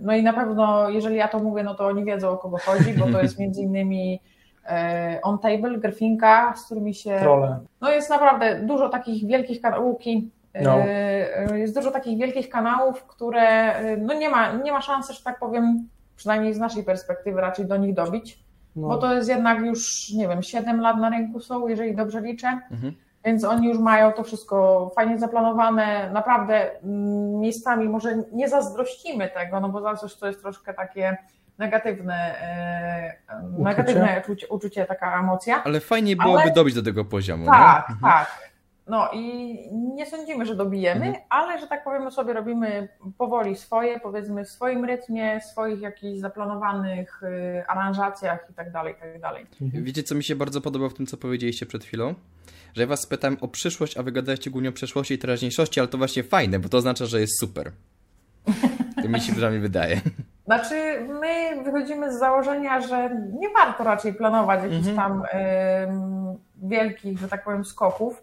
no 0.00 0.14
i 0.14 0.22
na 0.22 0.32
pewno, 0.32 0.88
jeżeli 0.88 1.16
ja 1.16 1.28
to 1.28 1.38
mówię, 1.38 1.62
no 1.62 1.74
to 1.74 1.86
oni 1.86 2.04
wiedzą 2.04 2.28
o 2.28 2.38
kogo 2.38 2.58
chodzi, 2.58 2.94
bo 2.94 3.06
to 3.06 3.22
jest 3.22 3.38
między 3.38 3.62
innymi 3.68 4.20
yy, 4.64 5.20
On 5.22 5.38
Table, 5.38 5.78
Grfinka, 5.78 6.54
z 6.56 6.64
którymi 6.64 6.94
się. 6.94 7.18
Trole. 7.20 7.60
No 7.80 7.90
jest 7.90 8.10
naprawdę 8.10 8.60
dużo 8.60 8.88
takich 8.88 9.26
wielkich 9.26 9.60
kanałów. 9.60 9.96
No. 10.62 10.78
Yy, 11.50 11.58
jest 11.58 11.74
dużo 11.74 11.90
takich 11.90 12.18
wielkich 12.18 12.48
kanałów, 12.48 13.04
które 13.04 13.74
no 13.98 14.14
nie 14.14 14.28
ma, 14.28 14.52
nie 14.52 14.72
ma 14.72 14.80
szansy, 14.80 15.12
że 15.12 15.22
tak 15.22 15.38
powiem, 15.38 15.88
przynajmniej 16.16 16.54
z 16.54 16.58
naszej 16.58 16.84
perspektywy, 16.84 17.40
raczej 17.40 17.66
do 17.66 17.76
nich 17.76 17.94
dobić. 17.94 18.44
No. 18.76 18.88
Bo 18.88 18.96
to 18.96 19.14
jest 19.14 19.28
jednak 19.28 19.60
już, 19.60 20.10
nie 20.12 20.28
wiem, 20.28 20.42
7 20.42 20.80
lat 20.80 20.96
na 20.98 21.10
rynku 21.10 21.40
są, 21.40 21.68
jeżeli 21.68 21.96
dobrze 21.96 22.20
liczę. 22.20 22.60
Mhm. 22.70 22.92
Więc 23.24 23.44
oni 23.44 23.68
już 23.68 23.78
mają 23.78 24.12
to 24.12 24.22
wszystko 24.22 24.90
fajnie 24.96 25.18
zaplanowane. 25.18 26.10
Naprawdę 26.12 26.82
mm, 26.82 27.40
miejscami 27.40 27.88
może 27.88 28.22
nie 28.32 28.48
zazdrościmy 28.48 29.28
tego, 29.28 29.60
no 29.60 29.68
bo 29.68 29.80
za 29.80 29.96
coś 29.96 30.14
to 30.14 30.26
jest 30.26 30.40
troszkę 30.40 30.74
takie 30.74 31.16
negatywne, 31.62 32.40
e, 32.40 33.16
uczucie? 33.46 33.62
negatywne 33.62 34.22
uczucie, 34.24 34.48
uczucie, 34.48 34.84
taka 34.84 35.20
emocja. 35.20 35.64
Ale 35.64 35.80
fajnie 35.80 36.16
byłoby 36.16 36.42
ale... 36.42 36.52
dobić 36.52 36.74
do 36.74 36.82
tego 36.82 37.04
poziomu. 37.04 37.46
Tak, 37.46 37.88
nie? 37.88 37.94
Mhm. 37.94 38.12
tak. 38.12 38.52
No 38.86 39.08
i 39.12 39.54
nie 39.72 40.06
sądzimy, 40.06 40.46
że 40.46 40.56
dobijemy, 40.56 41.06
mhm. 41.06 41.24
ale 41.30 41.60
że 41.60 41.66
tak 41.66 41.84
powiem 41.84 42.10
sobie 42.10 42.32
robimy 42.32 42.88
powoli 43.18 43.56
swoje, 43.56 44.00
powiedzmy 44.00 44.44
w 44.44 44.48
swoim 44.48 44.84
rytmie, 44.84 45.40
swoich 45.40 45.80
jakichś 45.80 46.20
zaplanowanych 46.20 47.22
y, 47.22 47.64
aranżacjach 47.68 48.46
i 48.50 48.54
tak 48.54 48.72
dalej, 48.72 48.94
i 48.94 49.00
tak 49.00 49.20
dalej. 49.20 49.46
Wiecie, 49.60 50.02
co 50.02 50.14
mi 50.14 50.24
się 50.24 50.36
bardzo 50.36 50.60
podoba 50.60 50.88
w 50.88 50.94
tym, 50.94 51.06
co 51.06 51.16
powiedzieliście 51.16 51.66
przed 51.66 51.84
chwilą? 51.84 52.14
że 52.74 52.82
ja 52.82 52.86
was 52.86 53.02
spytałem 53.02 53.36
o 53.40 53.48
przyszłość, 53.48 53.96
a 53.96 54.02
wy 54.02 54.12
gadaliście 54.12 54.50
głównie 54.50 54.68
o 54.68 54.72
przeszłości 54.72 55.14
i 55.14 55.18
teraźniejszości, 55.18 55.80
ale 55.80 55.88
to 55.88 55.98
właśnie 55.98 56.22
fajne, 56.22 56.58
bo 56.58 56.68
to 56.68 56.76
oznacza, 56.78 57.06
że 57.06 57.20
jest 57.20 57.40
super. 57.40 57.72
To 59.02 59.08
mi 59.08 59.20
się 59.20 59.32
przynajmniej 59.32 59.60
wydaje. 59.60 60.00
Znaczy, 60.52 61.06
my 61.20 61.62
wychodzimy 61.62 62.12
z 62.12 62.18
założenia, 62.18 62.80
że 62.80 63.10
nie 63.38 63.48
warto 63.50 63.84
raczej 63.84 64.14
planować 64.14 64.62
jakichś 64.62 64.88
mhm. 64.88 64.96
tam 64.96 65.24
y, 65.24 65.28
wielkich, 66.62 67.18
że 67.18 67.28
tak 67.28 67.44
powiem, 67.44 67.64
skoków, 67.64 68.22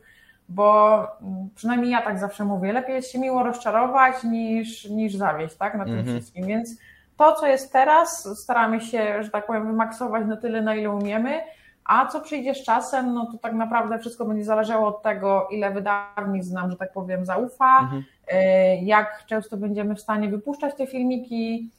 bo 0.50 1.08
przynajmniej 1.56 1.92
ja 1.92 2.02
tak 2.02 2.20
zawsze 2.20 2.46
mówię, 2.46 2.74
lepiej 2.74 2.96
jest 2.96 3.12
się 3.12 3.20
miło 3.20 3.44
rozczarować 3.44 4.24
niż, 4.24 4.86
niż 4.86 5.16
zawieść, 5.16 5.56
tak, 5.56 5.76
na 5.76 5.86
tym 5.86 6.00
mhm. 6.00 6.18
wszystkim, 6.18 6.48
więc 6.48 6.80
to, 7.18 7.36
co 7.36 7.48
jest 7.48 7.74
teraz, 7.74 8.40
staramy 8.40 8.82
się, 8.82 9.24
że 9.24 9.30
tak 9.30 9.48
powiem, 9.48 9.68
wymaksować 9.68 10.28
na 10.28 10.38
tyle, 10.38 10.62
na 10.62 10.76
ile 10.76 10.90
umiemy, 10.90 11.42
a 11.86 12.06
co 12.06 12.22
przyjdzie 12.22 12.56
z 12.56 12.64
czasem, 12.64 13.14
no 13.14 13.26
to 13.32 13.38
tak 13.38 13.54
naprawdę 13.54 14.00
wszystko 14.00 14.26
będzie 14.26 14.44
zależało 14.44 14.88
od 14.88 15.02
tego, 15.02 15.48
ile 15.52 15.72
wydawnictw 15.72 16.54
nam, 16.54 16.72
że 16.72 16.78
tak 16.78 16.94
powiem, 16.94 17.26
zaufa, 17.26 17.80
mhm. 17.80 18.04
E, 18.28 18.76
jak 18.76 19.26
często 19.26 19.58
będziemy 19.58 19.96
w 19.96 20.02
stanie 20.02 20.30
wypuszczać 20.30 20.76
te 20.76 20.88
filmiki, 20.88 21.70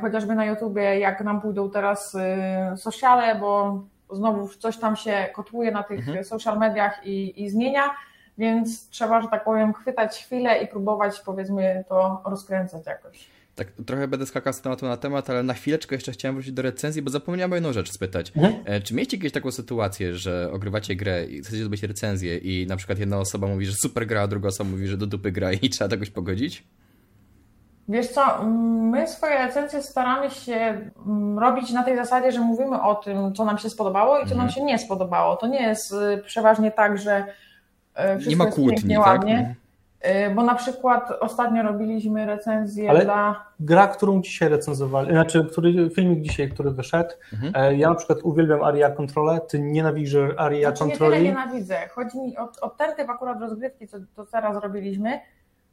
chociażby 0.00 0.34
na 0.34 0.44
YouTubie, 0.44 0.98
jak 0.98 1.20
nam 1.20 1.40
pójdą 1.40 1.70
teraz 1.70 2.14
e, 2.14 2.74
sociale, 2.76 3.34
bo 3.34 3.82
znowu 4.10 4.48
coś 4.48 4.76
tam 4.76 4.96
się 4.96 5.26
kotłuje 5.34 5.70
na 5.70 5.82
tych 5.82 5.98
mhm. 5.98 6.24
social 6.24 6.58
mediach 6.58 7.06
i, 7.06 7.44
i 7.44 7.50
zmienia, 7.50 7.94
więc 8.38 8.88
trzeba, 8.88 9.22
że 9.22 9.28
tak 9.28 9.44
powiem, 9.44 9.72
chwytać 9.72 10.24
chwilę 10.24 10.62
i 10.62 10.68
próbować, 10.68 11.20
powiedzmy, 11.20 11.84
to 11.88 12.22
rozkręcać 12.24 12.86
jakoś 12.86 13.30
tak 13.54 13.72
trochę 13.86 14.08
będę 14.08 14.26
skakał 14.26 14.52
z 14.52 14.60
tematu 14.60 14.86
na 14.86 14.96
temat, 14.96 15.30
ale 15.30 15.42
na 15.42 15.54
chwileczkę 15.54 15.94
jeszcze 15.96 16.12
chciałem 16.12 16.34
wrócić 16.34 16.52
do 16.52 16.62
recenzji, 16.62 17.02
bo 17.02 17.10
zapomniałem 17.10 17.52
o 17.52 17.54
jedną 17.54 17.72
rzecz 17.72 17.92
spytać. 17.92 18.32
Mhm. 18.36 18.54
E, 18.64 18.80
czy 18.80 18.94
mieliście 18.94 19.16
kiedyś 19.16 19.32
taką 19.32 19.50
sytuację, 19.50 20.16
że 20.16 20.52
ogrywacie 20.52 20.96
grę 20.96 21.26
i 21.26 21.40
chcecie 21.40 21.58
zrobić 21.58 21.82
recenzję 21.82 22.38
i 22.38 22.66
na 22.66 22.76
przykład 22.76 22.98
jedna 22.98 23.18
osoba 23.18 23.46
mówi, 23.46 23.66
że 23.66 23.72
super 23.72 24.06
gra, 24.06 24.22
a 24.22 24.26
druga 24.26 24.48
osoba 24.48 24.70
mówi, 24.70 24.86
że 24.86 24.96
do 24.96 25.06
dupy 25.06 25.32
gra 25.32 25.52
i 25.52 25.68
trzeba 25.70 25.94
jakoś 25.94 26.10
pogodzić? 26.10 26.64
Wiesz 27.90 28.08
co, 28.08 28.44
my 28.44 29.08
swoje 29.08 29.38
recenzje 29.38 29.82
staramy 29.82 30.30
się 30.30 30.80
mm, 31.06 31.38
robić 31.38 31.72
na 31.72 31.82
tej 31.82 31.96
zasadzie, 31.96 32.32
że 32.32 32.40
mówimy 32.40 32.82
o 32.82 32.94
tym, 32.94 33.34
co 33.34 33.44
nam 33.44 33.58
się 33.58 33.70
spodobało 33.70 34.18
i 34.18 34.20
co 34.20 34.32
mhm. 34.32 34.38
nam 34.38 34.50
się 34.50 34.64
nie 34.64 34.78
spodobało. 34.78 35.36
To 35.36 35.46
nie 35.46 35.62
jest 35.62 35.92
y, 35.92 36.22
przeważnie 36.26 36.70
tak, 36.70 36.98
że 36.98 37.24
y, 38.14 38.18
wszystko 38.18 38.30
nie 38.30 38.36
ma 38.36 38.44
kłótni, 38.44 38.72
jest 38.72 38.82
pięknie, 38.82 38.96
tak? 38.96 39.06
ładnie. 39.06 39.38
Mhm. 39.38 40.30
Y, 40.30 40.34
bo 40.34 40.42
na 40.42 40.54
przykład 40.54 41.10
ostatnio 41.20 41.62
robiliśmy 41.62 42.26
recenzję 42.26 42.90
Ale 42.90 43.04
dla. 43.04 43.44
Gra, 43.60 43.88
którą 43.88 44.22
dzisiaj 44.22 44.48
recenzowali, 44.48 45.10
znaczy 45.10 45.44
który, 45.52 45.90
filmik 45.90 46.22
dzisiaj, 46.22 46.50
który 46.50 46.70
wyszedł. 46.70 47.10
Mhm. 47.32 47.52
E, 47.56 47.76
ja 47.76 47.88
na 47.88 47.94
przykład 47.94 48.18
uwielbiam 48.22 48.62
Aria 48.62 48.90
Controle, 48.90 49.40
ty 49.40 49.60
nienawidzisz 49.60 50.16
Aria 50.36 50.68
znaczy, 50.68 50.78
Control. 50.78 51.10
Nie 51.10 51.16
tyle 51.16 51.28
nienawidzę. 51.28 51.88
Chodzi 51.88 52.18
mi 52.18 52.36
o, 52.36 52.48
o 52.60 52.70
ten 52.70 52.96
typ 52.96 53.10
akurat 53.10 53.40
rozgrywki, 53.40 53.88
co 53.88 53.98
to 54.16 54.26
teraz 54.26 54.62
robiliśmy. 54.62 55.20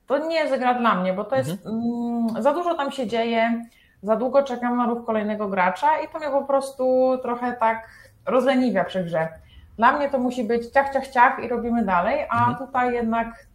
To 0.07 0.27
nie 0.27 0.35
jest 0.35 0.59
gra 0.59 0.73
dla 0.73 0.95
mnie, 0.95 1.13
bo 1.13 1.23
to 1.23 1.35
jest 1.35 1.49
mhm. 1.49 1.75
mm, 1.75 2.43
za 2.43 2.53
dużo 2.53 2.75
tam 2.75 2.91
się 2.91 3.07
dzieje, 3.07 3.65
za 4.03 4.15
długo 4.15 4.43
czekam 4.43 4.77
na 4.77 4.85
ruch 4.85 5.05
kolejnego 5.05 5.47
gracza 5.47 5.99
i 5.99 6.07
to 6.07 6.19
mnie 6.19 6.29
po 6.29 6.41
prostu 6.41 7.17
trochę 7.21 7.53
tak 7.53 7.89
rozleniwia 8.25 8.83
przy 8.83 9.03
grze. 9.03 9.27
Dla 9.77 9.91
mnie 9.91 10.09
to 10.09 10.19
musi 10.19 10.43
być 10.43 10.71
ciach, 10.71 10.93
ciach, 10.93 11.07
ciach 11.07 11.43
i 11.43 11.47
robimy 11.47 11.85
dalej, 11.85 12.25
a 12.29 12.49
mhm. 12.49 12.67
tutaj 12.67 12.93
jednak 12.93 13.47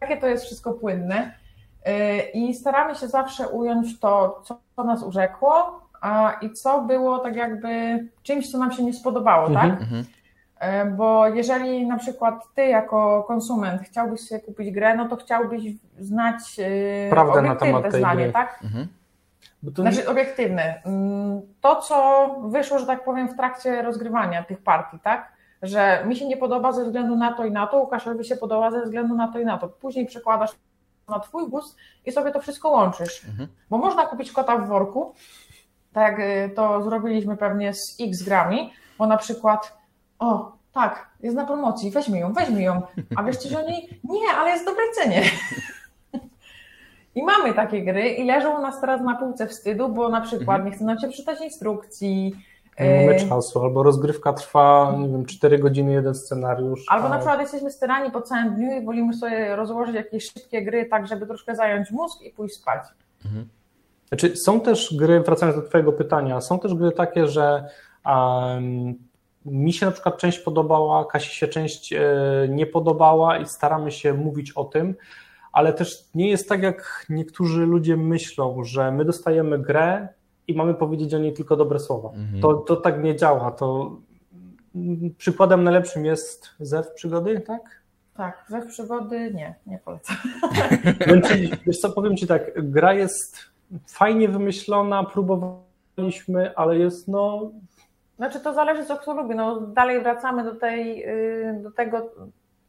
takie 0.00 0.16
to 0.16 0.26
jest 0.26 0.44
wszystko 0.44 0.72
płynne. 0.72 1.32
Y, 1.88 2.20
I 2.34 2.54
staramy 2.54 2.94
się 2.94 3.08
zawsze 3.08 3.48
ująć 3.48 4.00
to, 4.00 4.42
co 4.76 4.84
nas 4.84 5.02
urzekło 5.02 5.80
i 6.42 6.52
co 6.52 6.80
było 6.80 7.18
tak 7.18 7.36
jakby 7.36 8.04
czymś, 8.22 8.50
co 8.50 8.58
nam 8.58 8.72
się 8.72 8.82
nie 8.82 8.92
spodobało, 8.92 9.46
mhm, 9.46 9.70
tak? 9.70 9.80
Mhm. 9.80 10.00
Y, 10.00 10.04
bo 10.96 11.28
jeżeli 11.28 11.86
na 11.86 11.98
przykład 11.98 12.34
ty 12.54 12.66
jako 12.66 13.24
konsument 13.28 13.82
chciałbyś 13.82 14.20
sobie 14.20 14.40
kupić 14.40 14.70
grę, 14.70 14.96
no 14.96 15.08
to 15.08 15.16
chciałbyś 15.16 15.62
znać 15.98 16.36
y, 16.58 17.10
Prawdę 17.10 17.38
obiektywne 17.38 17.80
na 17.80 17.90
zdanie, 17.90 18.22
gry. 18.22 18.32
tak? 18.32 18.60
Mhm. 18.64 18.88
To 19.76 19.82
znaczy 19.82 19.98
nie... 19.98 20.08
obiektywne. 20.08 20.82
Mm, 20.84 21.40
to, 21.60 21.76
co 21.76 22.28
wyszło, 22.44 22.78
że 22.78 22.86
tak 22.86 23.04
powiem, 23.04 23.28
w 23.28 23.36
trakcie 23.36 23.82
rozgrywania 23.82 24.42
tych 24.42 24.62
partii, 24.62 24.98
tak? 24.98 25.38
że 25.62 26.04
mi 26.06 26.16
się 26.16 26.26
nie 26.28 26.36
podoba 26.36 26.72
ze 26.72 26.84
względu 26.84 27.16
na 27.16 27.32
to 27.32 27.44
i 27.44 27.50
na 27.50 27.66
to, 27.66 27.78
Łukaszowi 27.78 28.24
się 28.24 28.36
podoba 28.36 28.70
ze 28.70 28.82
względu 28.82 29.14
na 29.14 29.28
to 29.28 29.38
i 29.38 29.44
na 29.44 29.58
to. 29.58 29.68
Później 29.68 30.06
przekładasz 30.06 30.50
na 31.08 31.20
twój 31.20 31.50
gust 31.50 31.76
i 32.06 32.12
sobie 32.12 32.30
to 32.30 32.40
wszystko 32.40 32.68
łączysz. 32.68 33.24
Mhm. 33.28 33.48
Bo 33.70 33.78
można 33.78 34.06
kupić 34.06 34.32
kota 34.32 34.58
w 34.58 34.68
worku, 34.68 35.14
tak 35.92 36.18
jak 36.18 36.50
y, 36.50 36.54
to 36.54 36.82
zrobiliśmy 36.82 37.36
pewnie 37.36 37.74
z 37.74 37.96
X 38.00 38.22
grami, 38.22 38.72
bo 38.98 39.06
na 39.06 39.16
przykład 39.16 39.77
o, 40.18 40.52
tak, 40.72 41.08
jest 41.20 41.36
na 41.36 41.46
promocji, 41.46 41.90
weźmy 41.90 42.18
ją, 42.18 42.32
weźmy 42.32 42.62
ją. 42.62 42.82
A 43.16 43.22
wiesz 43.22 43.36
coś 43.36 43.52
o 43.52 43.62
niej? 43.62 44.00
Nie, 44.04 44.30
ale 44.38 44.50
jest 44.50 44.62
w 44.62 44.66
dobrej 44.66 44.86
cenie. 44.94 45.22
I 47.14 47.22
mamy 47.22 47.54
takie 47.54 47.84
gry 47.84 48.08
i 48.08 48.24
leżą 48.24 48.58
u 48.58 48.62
nas 48.62 48.80
teraz 48.80 49.00
na 49.00 49.16
półce 49.16 49.46
wstydu, 49.46 49.88
bo 49.88 50.08
na 50.08 50.20
przykład 50.20 50.56
mhm. 50.56 50.64
nie 50.64 50.70
chcą 50.70 50.84
nam 50.84 50.98
się 50.98 51.08
przeczytać 51.08 51.40
instrukcji, 51.40 52.34
nie 52.80 53.06
mamy 53.06 53.12
yy, 53.12 53.28
czasu, 53.28 53.62
albo 53.62 53.82
rozgrywka 53.82 54.32
trwa, 54.32 54.94
nie 54.98 55.08
wiem, 55.08 55.26
4 55.26 55.58
godziny, 55.58 55.92
jeden 55.92 56.14
scenariusz. 56.14 56.84
Albo 56.88 57.06
a... 57.06 57.10
na 57.10 57.16
przykład 57.16 57.40
jesteśmy 57.40 57.70
sterani 57.70 58.10
po 58.10 58.22
całym 58.22 58.54
dniu 58.54 58.80
i 58.80 58.84
wolimy 58.84 59.14
sobie 59.14 59.56
rozłożyć 59.56 59.94
jakieś 59.94 60.32
szybkie 60.32 60.62
gry, 60.62 60.86
tak 60.86 61.06
żeby 61.06 61.26
troszkę 61.26 61.56
zająć 61.56 61.90
mózg 61.90 62.22
i 62.22 62.30
pójść 62.30 62.54
spać. 62.54 62.82
Mhm. 63.24 63.48
Znaczy, 64.08 64.36
są 64.36 64.60
też 64.60 64.96
gry, 64.96 65.20
wracając 65.20 65.56
do 65.56 65.68
Twojego 65.68 65.92
pytania, 65.92 66.40
są 66.40 66.58
też 66.58 66.74
gry 66.74 66.92
takie, 66.92 67.26
że 67.26 67.68
um, 68.06 68.94
mi 69.50 69.72
się 69.72 69.86
na 69.86 69.92
przykład 69.92 70.18
część 70.18 70.38
podobała, 70.38 71.04
Kasi 71.04 71.30
się 71.30 71.48
część 71.48 71.92
e, 71.92 72.02
nie 72.48 72.66
podobała 72.66 73.38
i 73.38 73.46
staramy 73.46 73.92
się 73.92 74.14
mówić 74.14 74.52
o 74.52 74.64
tym, 74.64 74.94
ale 75.52 75.72
też 75.72 76.04
nie 76.14 76.30
jest 76.30 76.48
tak, 76.48 76.62
jak 76.62 77.06
niektórzy 77.08 77.66
ludzie 77.66 77.96
myślą, 77.96 78.64
że 78.64 78.92
my 78.92 79.04
dostajemy 79.04 79.58
grę 79.58 80.08
i 80.48 80.54
mamy 80.54 80.74
powiedzieć 80.74 81.14
o 81.14 81.18
niej 81.18 81.32
tylko 81.32 81.56
dobre 81.56 81.78
słowa. 81.78 82.08
Mhm. 82.08 82.42
To, 82.42 82.54
to 82.54 82.76
tak 82.76 83.02
nie 83.02 83.16
działa. 83.16 83.50
To 83.50 83.96
przykładem 85.18 85.64
najlepszym 85.64 86.04
jest 86.04 86.48
Zew 86.60 86.92
Przygody, 86.94 87.40
tak? 87.40 87.82
Tak, 88.14 88.44
Zew 88.48 88.66
Przygody 88.66 89.34
nie, 89.34 89.54
nie 89.66 89.78
polecam. 89.78 90.16
Wiesz 91.66 91.78
co, 91.78 91.90
powiem 91.90 92.16
Ci 92.16 92.26
tak, 92.26 92.70
gra 92.70 92.94
jest 92.94 93.38
fajnie 93.86 94.28
wymyślona, 94.28 95.04
próbowaliśmy, 95.04 96.56
ale 96.56 96.78
jest 96.78 97.08
no 97.08 97.50
znaczy 98.18 98.40
to 98.40 98.54
zależy, 98.54 98.84
co 98.84 98.96
kto 98.96 99.14
lubi. 99.14 99.34
No, 99.34 99.60
dalej 99.60 100.02
wracamy 100.02 100.44
do, 100.44 100.54
tej, 100.54 101.08
y, 101.08 101.60
do 101.62 101.70
tego, 101.70 102.10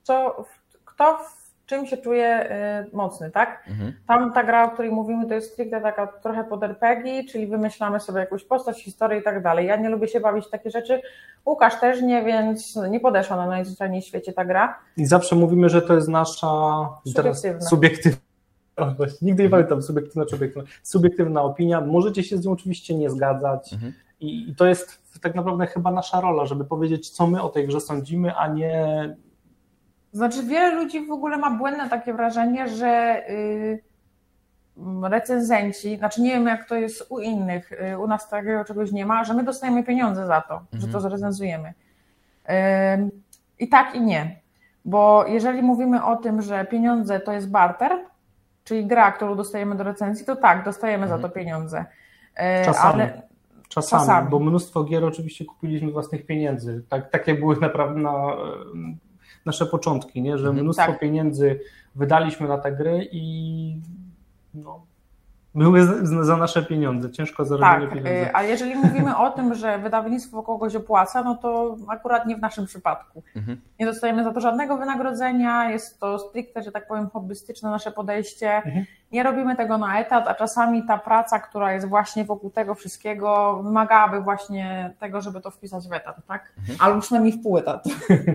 co, 0.04 0.46
kto 0.86 1.18
w 1.18 1.66
czym 1.66 1.86
się 1.86 1.98
czuje 1.98 2.52
y, 2.92 2.96
mocny, 2.96 3.32
tak? 3.32 3.64
Mhm. 3.68 3.94
Tam 4.08 4.34
ta 4.34 4.44
gra, 4.44 4.66
o 4.66 4.72
której 4.72 4.92
mówimy, 4.92 5.28
to 5.28 5.34
jest 5.34 5.54
stricte 5.54 5.82
taka 5.82 6.08
trochę 6.08 6.44
pod 6.44 6.64
RPG, 6.64 7.24
czyli 7.24 7.48
wymyślamy 7.48 8.00
sobie 8.00 8.20
jakąś 8.20 8.44
postać, 8.44 8.84
historię 8.84 9.20
i 9.20 9.24
tak 9.24 9.44
dalej. 9.44 9.68
Ja 9.68 9.76
nie 9.76 9.90
lubię 9.90 10.08
się 10.08 10.20
bawić 10.20 10.46
w 10.46 10.50
takie 10.50 10.70
rzeczy. 10.70 11.02
Łukasz 11.46 11.80
też 11.80 12.02
nie, 12.02 12.24
więc 12.24 12.76
nie 12.90 13.00
podeszła 13.00 13.38
na 13.38 13.48
najzwyczajniej 13.48 14.02
w 14.02 14.06
świecie 14.06 14.34
ta 14.34 14.46
gra. 14.46 14.80
I 14.98 15.06
zawsze 15.06 15.36
mówimy, 15.36 15.70
że 15.70 15.82
to 15.82 15.96
jest 15.96 16.08
nasza 16.08 16.48
subiektywna. 17.06 17.62
subiektywna. 17.62 18.20
nigdy 19.22 19.44
nie 19.44 19.50
pamiętam, 19.50 19.82
subiektywna 19.82 20.26
czy 20.26 20.36
obiektywna. 20.36 20.70
Subiektywna 20.84 21.42
opinia. 21.42 21.82
Możecie 21.82 22.24
się 22.24 22.38
z 22.38 22.46
nią 22.46 22.52
oczywiście 22.52 22.96
nie 22.96 23.10
zgadzać. 23.10 23.74
Mhm. 23.74 23.94
I 24.20 24.56
to 24.56 24.66
jest 24.66 25.00
tak 25.22 25.36
naprawdę 25.36 25.68
chyba 25.68 25.92
nasza 25.92 26.22
rola, 26.22 26.46
żeby 26.46 26.66
powiedzieć, 26.66 27.10
co 27.10 27.28
my 27.28 27.42
o 27.42 27.50
tej 27.50 27.68
grze 27.68 27.82
sądzimy, 27.82 28.36
a 28.36 28.48
nie. 28.48 29.16
Znaczy, 30.12 30.44
wiele 30.44 30.76
ludzi 30.76 31.06
w 31.06 31.12
ogóle 31.12 31.38
ma 31.38 31.52
błędne 31.52 31.90
takie 31.90 32.14
wrażenie, 32.14 32.70
że 32.70 33.24
yy, 34.78 35.10
recenzenci, 35.10 35.98
znaczy 35.98 36.22
nie 36.22 36.30
wiem 36.30 36.48
jak 36.48 36.70
to 36.70 36.76
jest 36.76 37.06
u 37.10 37.20
innych, 37.20 37.72
yy, 37.90 38.00
u 38.00 38.08
nas 38.08 38.30
takiego 38.30 38.66
czegoś 38.66 38.92
nie 38.92 39.06
ma, 39.06 39.24
że 39.24 39.34
my 39.34 39.44
dostajemy 39.44 39.84
pieniądze 39.84 40.28
za 40.28 40.42
to, 40.42 40.54
mhm. 40.54 40.82
że 40.82 40.88
to 40.88 40.98
mhm. 40.98 41.02
zrecenzujemy. 41.02 41.74
I 43.60 43.70
tak 43.70 43.96
i 43.96 44.02
nie. 44.02 44.40
Bo 44.86 45.26
jeżeli 45.28 45.62
mówimy 45.62 46.04
o 46.04 46.16
tym, 46.16 46.42
że 46.42 46.66
pieniądze 46.66 47.20
to 47.20 47.32
jest 47.32 47.50
barter, 47.50 47.92
czyli 48.64 48.86
gra, 48.86 49.12
którą 49.12 49.36
dostajemy 49.36 49.76
do 49.76 49.84
recenzji, 49.84 50.26
to 50.26 50.36
tak, 50.36 50.66
dostajemy 50.66 51.04
mhm. 51.04 51.22
za 51.22 51.28
to 51.28 51.34
pieniądze. 51.34 51.86
Yy, 52.38 52.66
Czasami. 52.66 53.02
Ale 53.02 53.29
Czasami, 53.70 54.02
Czasami, 54.02 54.30
bo 54.30 54.40
mnóstwo 54.40 54.84
gier 54.84 55.06
oczywiście 55.06 55.46
kupiliśmy 55.46 55.92
własnych 55.92 56.26
pieniędzy. 56.26 56.84
Tak, 56.90 57.10
takie 57.10 57.36
były 57.36 57.60
naprawdę 57.60 58.00
na, 58.00 58.36
nasze 59.46 59.66
początki, 59.66 60.22
nie? 60.22 60.38
że 60.38 60.48
mhm, 60.48 60.64
mnóstwo 60.64 60.88
tak. 60.88 61.00
pieniędzy 61.00 61.60
wydaliśmy 61.96 62.48
na 62.48 62.58
te 62.58 62.72
gry 62.72 63.10
i 63.12 63.76
no, 64.54 64.82
były 65.56 66.04
za 66.24 66.38
nasze 66.38 66.64
pieniądze, 66.64 67.12
ciężko 67.12 67.46
zarobione 67.46 67.88
tak, 67.88 67.90
pieniądze. 67.90 68.36
A 68.36 68.44
jeżeli 68.44 68.76
mówimy 68.76 69.18
o 69.18 69.30
tym, 69.30 69.56
że 69.56 69.80
wydawnictwo 69.80 70.44
kogoś 70.44 70.76
opłaca, 70.76 71.24
no 71.24 71.36
to 71.36 71.78
akurat 71.88 72.26
nie 72.26 72.36
w 72.36 72.42
naszym 72.42 72.66
przypadku. 72.66 73.24
Mhm. 73.36 73.62
Nie 73.80 73.86
dostajemy 73.86 74.24
za 74.24 74.34
to 74.34 74.40
żadnego 74.40 74.78
wynagrodzenia, 74.78 75.72
jest 75.72 76.00
to 76.00 76.20
stricte, 76.20 76.64
że 76.64 76.72
tak 76.72 76.88
powiem, 76.88 77.10
hobbystyczne 77.10 77.70
nasze 77.70 77.92
podejście. 77.92 78.56
Mhm 78.56 78.86
nie 79.12 79.24
robimy 79.24 79.56
tego 79.56 79.78
na 79.78 80.00
etat, 80.00 80.28
a 80.28 80.36
czasami 80.36 80.86
ta 80.88 80.98
praca, 80.98 81.40
która 81.40 81.74
jest 81.74 81.88
właśnie 81.88 82.26
wokół 82.26 82.50
tego 82.50 82.76
wszystkiego, 82.76 83.62
wymagałaby 83.64 84.22
właśnie 84.22 84.94
tego, 85.00 85.22
żeby 85.22 85.42
to 85.42 85.52
wpisać 85.52 85.88
w 85.88 85.94
etat, 85.94 86.16
tak? 86.28 86.54
Mhm. 86.58 86.78
Albo 86.82 87.02
przynajmniej 87.02 87.34
w 87.34 87.44
pół 87.44 87.58
etat. 87.58 87.84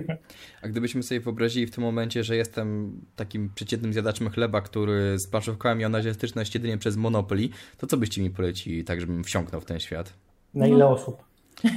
A 0.62 0.68
gdybyśmy 0.68 1.02
sobie 1.02 1.20
wyobrazili 1.20 1.66
w 1.66 1.70
tym 1.70 1.84
momencie, 1.84 2.24
że 2.24 2.36
jestem 2.36 3.00
takim 3.16 3.50
przeciętnym 3.54 3.92
zjadaczem 3.92 4.30
chleba, 4.30 4.60
który 4.60 5.18
z 5.18 5.26
planszówkami 5.26 5.80
miał 5.80 5.90
na 5.90 5.98
razie 5.98 6.14
styczność 6.14 6.54
jedynie 6.54 6.78
przez 6.78 6.96
Monopoly, 6.96 7.48
to 7.78 7.86
co 7.86 7.96
byście 7.96 8.22
mi 8.22 8.30
polecili, 8.30 8.84
tak 8.84 9.00
żebym 9.00 9.24
wsiąknął 9.24 9.60
w 9.60 9.64
ten 9.64 9.80
świat? 9.80 10.12
Na 10.54 10.66
ile 10.66 10.78
no. 10.78 10.90
osób? 10.90 11.24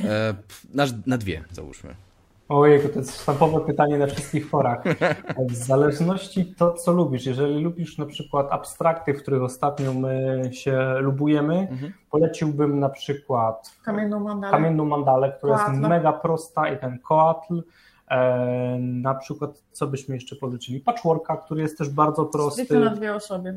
E, 0.04 0.34
na, 0.74 0.86
na 1.06 1.18
dwie, 1.18 1.44
załóżmy. 1.52 2.07
Ojej, 2.50 2.90
to 2.90 3.00
jest 3.00 3.22
sztampowe 3.22 3.60
pytanie 3.60 3.98
na 3.98 4.08
wszystkich 4.08 4.50
forach. 4.50 4.84
W 5.50 5.56
zależności 5.56 6.46
to, 6.46 6.74
co 6.74 6.92
lubisz. 6.92 7.26
Jeżeli 7.26 7.64
lubisz 7.64 7.98
na 7.98 8.06
przykład 8.06 8.48
abstrakty, 8.52 9.14
w 9.14 9.22
których 9.22 9.44
ostatnio 9.44 9.94
my 9.94 10.42
się 10.52 10.96
lubujemy, 11.00 11.68
mhm. 11.72 11.94
poleciłbym 12.12 12.80
na 12.80 12.90
przykład 12.90 13.78
Kamienną 13.86 14.20
Mandalę, 14.20 14.52
Kamienną 14.52 14.86
Mandalę 14.86 15.34
która 15.38 15.54
jest 15.54 15.82
mega 15.82 16.14
prosta 16.14 16.74
i 16.74 16.78
ten 16.78 17.00
koatl. 17.00 17.64
E, 18.08 18.78
na 18.80 19.16
przykład, 19.16 19.64
co 19.72 19.88
byśmy 19.88 20.16
jeszcze 20.16 20.36
poleczyli? 20.36 20.80
Patchworka, 20.80 21.38
który 21.38 21.62
jest 21.62 21.78
też 21.78 21.90
bardzo 21.90 22.26
prosty. 22.26 22.66
Stricte 22.66 22.86
na 22.86 22.96
dwie 22.96 23.16
osoby. 23.16 23.56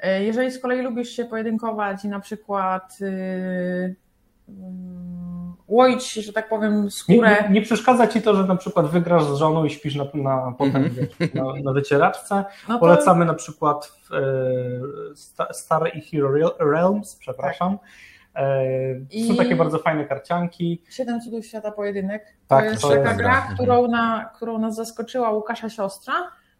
E, 0.00 0.24
jeżeli 0.24 0.50
z 0.50 0.58
kolei 0.58 0.82
lubisz 0.82 1.08
się 1.08 1.24
pojedynkować 1.24 2.04
i 2.04 2.08
na 2.08 2.20
przykład 2.20 3.00
yy, 3.00 3.94
łoić, 5.70 6.12
że 6.12 6.32
tak 6.32 6.48
powiem, 6.48 6.90
skórę. 6.90 7.16
Nie, 7.16 7.48
nie, 7.48 7.54
nie, 7.54 7.62
przeszkadza 7.62 8.06
ci 8.06 8.22
to, 8.22 8.34
że 8.34 8.44
na 8.44 8.56
przykład 8.56 8.86
wygrasz 8.86 9.24
z 9.24 9.34
żoną 9.34 9.64
i 9.64 9.70
śpisz 9.70 9.94
na, 9.94 10.04
na, 10.14 10.54
potem, 10.58 10.76
mm 10.76 10.90
-hmm. 10.90 11.34
na, 11.34 11.62
na 11.64 11.72
wycieraczce. 11.72 12.44
No 12.68 12.74
to... 12.74 12.80
Polecamy 12.80 13.24
na 13.24 13.34
przykład 13.34 13.92
e, 15.48 15.54
Star 15.54 15.90
i 15.94 16.00
Hero 16.00 16.54
Realms, 16.58 17.16
przepraszam. 17.16 17.78
Tak. 17.78 17.88
E, 19.14 19.26
są 19.28 19.36
takie 19.36 19.56
bardzo 19.56 19.78
fajne 19.78 20.04
karcianki. 20.04 20.82
Siedem 20.90 21.20
cudów 21.20 21.46
świata 21.46 21.70
pojedynek. 21.72 22.26
Tak, 22.48 22.64
to 22.64 22.70
jest 22.70 22.82
to 22.82 22.88
taka 22.88 23.08
jest 23.08 23.16
gra, 23.16 23.48
którą, 23.54 23.88
na, 23.88 24.30
którą 24.36 24.58
nas 24.58 24.74
zaskoczyła 24.76 25.30
Łukasza 25.30 25.68
siostra, 25.68 26.14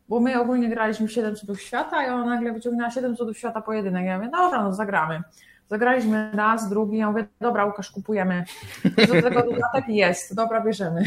bo 0.08 0.20
my 0.20 0.40
ogólnie 0.40 0.68
graliśmy 0.68 1.06
w 1.06 1.12
Siedem 1.12 1.36
cudów 1.36 1.60
świata 1.60 2.06
i 2.06 2.08
ona 2.08 2.24
nagle 2.24 2.52
wyciągnęła 2.52 2.90
Siedem 2.90 3.16
cudów 3.16 3.38
świata 3.38 3.62
pojedynek. 3.62 4.06
Ja 4.06 4.18
mówię, 4.18 4.30
dobra, 4.30 4.62
no 4.62 4.72
zagramy. 4.72 5.22
Zagraliśmy 5.70 6.30
raz, 6.34 6.68
drugi, 6.68 6.98
ja 6.98 7.10
mówię, 7.10 7.26
dobra 7.40 7.64
Łukasz, 7.64 7.90
kupujemy. 7.90 8.44
Do 8.84 9.22
tego 9.22 9.42
dodatek 9.42 9.88
jest, 9.88 10.34
dobra, 10.34 10.60
bierzemy. 10.60 11.04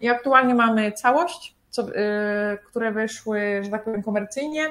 I 0.00 0.08
aktualnie 0.08 0.54
mamy 0.54 0.92
całość, 0.92 1.54
co, 1.70 1.88
y, 1.88 1.92
które 2.66 2.92
wyszły, 2.92 3.60
że 3.64 3.70
tak 3.70 3.84
powiem, 3.84 4.02
komercyjnie, 4.02 4.62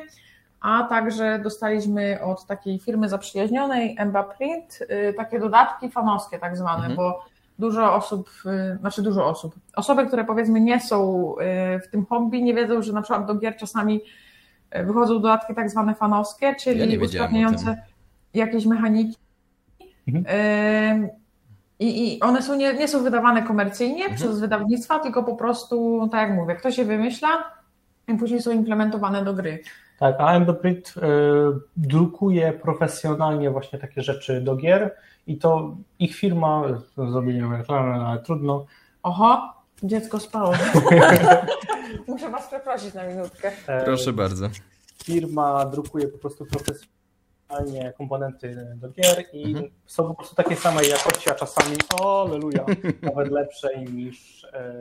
a 0.62 0.84
także 0.84 1.40
dostaliśmy 1.44 2.20
od 2.24 2.46
takiej 2.46 2.80
firmy 2.80 3.10
zaprzyjaźnionej, 3.10 3.96
Emba 4.00 4.24
Print, 4.24 4.80
y, 4.82 5.14
takie 5.14 5.40
dodatki 5.40 5.92
fanowskie 5.92 6.40
tak 6.40 6.58
zwane, 6.58 6.86
mhm. 6.86 6.96
bo 6.96 7.26
dużo 7.60 7.96
osób, 7.96 8.30
y, 8.46 8.78
znaczy 8.78 9.02
dużo 9.02 9.26
osób, 9.26 9.56
osoby, 9.76 10.08
które 10.08 10.26
powiedzmy 10.26 10.62
nie 10.62 10.80
są 10.80 11.36
w 11.88 11.92
tym 11.92 12.06
hobby, 12.06 12.44
nie 12.44 12.54
wiedzą, 12.54 12.82
że 12.82 12.94
na 12.94 13.02
przykład 13.02 13.26
do 13.26 13.36
gier 13.36 13.58
czasami 13.58 14.02
wychodzą 14.72 15.14
dodatki 15.14 15.56
tak 15.56 15.70
zwane 15.70 15.96
fanowskie, 15.96 16.56
czyli 16.56 16.94
ja 16.94 17.06
usprawniające 17.06 17.78
jakieś 18.34 18.66
mechaniki. 18.66 19.18
Mhm. 20.08 21.10
I, 21.80 22.16
I, 22.16 22.20
one 22.20 22.42
są 22.42 22.56
nie, 22.56 22.74
nie 22.74 22.88
są 22.88 23.04
wydawane 23.04 23.44
komercyjnie 23.44 24.04
mhm. 24.04 24.16
przez 24.16 24.40
wydawnictwa, 24.40 25.00
tylko 25.00 25.24
po 25.24 25.36
prostu, 25.36 26.08
tak 26.12 26.30
jak 26.30 26.38
mówię, 26.38 26.56
ktoś 26.56 26.78
je 26.78 26.86
wymyśla 26.86 27.30
i 28.08 28.16
później 28.16 28.42
są 28.42 28.52
implementowane 28.52 29.26
do 29.26 29.34
gry. 29.34 29.64
Tak, 30.00 30.16
a 30.20 30.34
Embedbrit 30.34 30.94
y, 30.98 31.02
drukuje 31.78 32.54
profesjonalnie 32.54 33.52
właśnie 33.52 33.80
takie 33.80 34.02
rzeczy 34.02 34.42
do 34.42 34.56
gier 34.56 34.96
i 35.28 35.38
to 35.38 35.76
ich 36.00 36.16
firma, 36.16 36.64
zrobienie 36.98 37.58
reklamy, 37.58 38.06
ale 38.06 38.20
trudno. 38.20 38.66
Oho, 39.04 39.54
dziecko 39.84 40.20
spało. 40.20 40.54
Muszę 42.08 42.30
Was 42.30 42.48
przeprosić 42.48 42.94
na 42.94 43.08
minutkę. 43.08 43.52
Proszę 43.86 44.14
bardzo. 44.14 44.50
Firma 45.04 45.66
drukuje 45.66 46.08
po 46.08 46.18
prostu 46.18 46.46
profesjonalnie 46.46 46.99
komponenty 47.98 48.76
do 48.76 48.90
gier 48.90 49.26
i 49.34 49.46
mhm. 49.46 49.72
są 49.86 50.08
po 50.08 50.16
prostu 50.16 50.36
takie 50.36 50.56
samej 50.56 50.90
jakości, 50.90 51.30
a 51.30 51.36
czasami, 51.36 51.76
o 52.02 52.28
leluja, 52.32 52.66
nawet 53.02 53.32
lepsze 53.32 53.84
niż 53.84 54.44
e, 54.54 54.74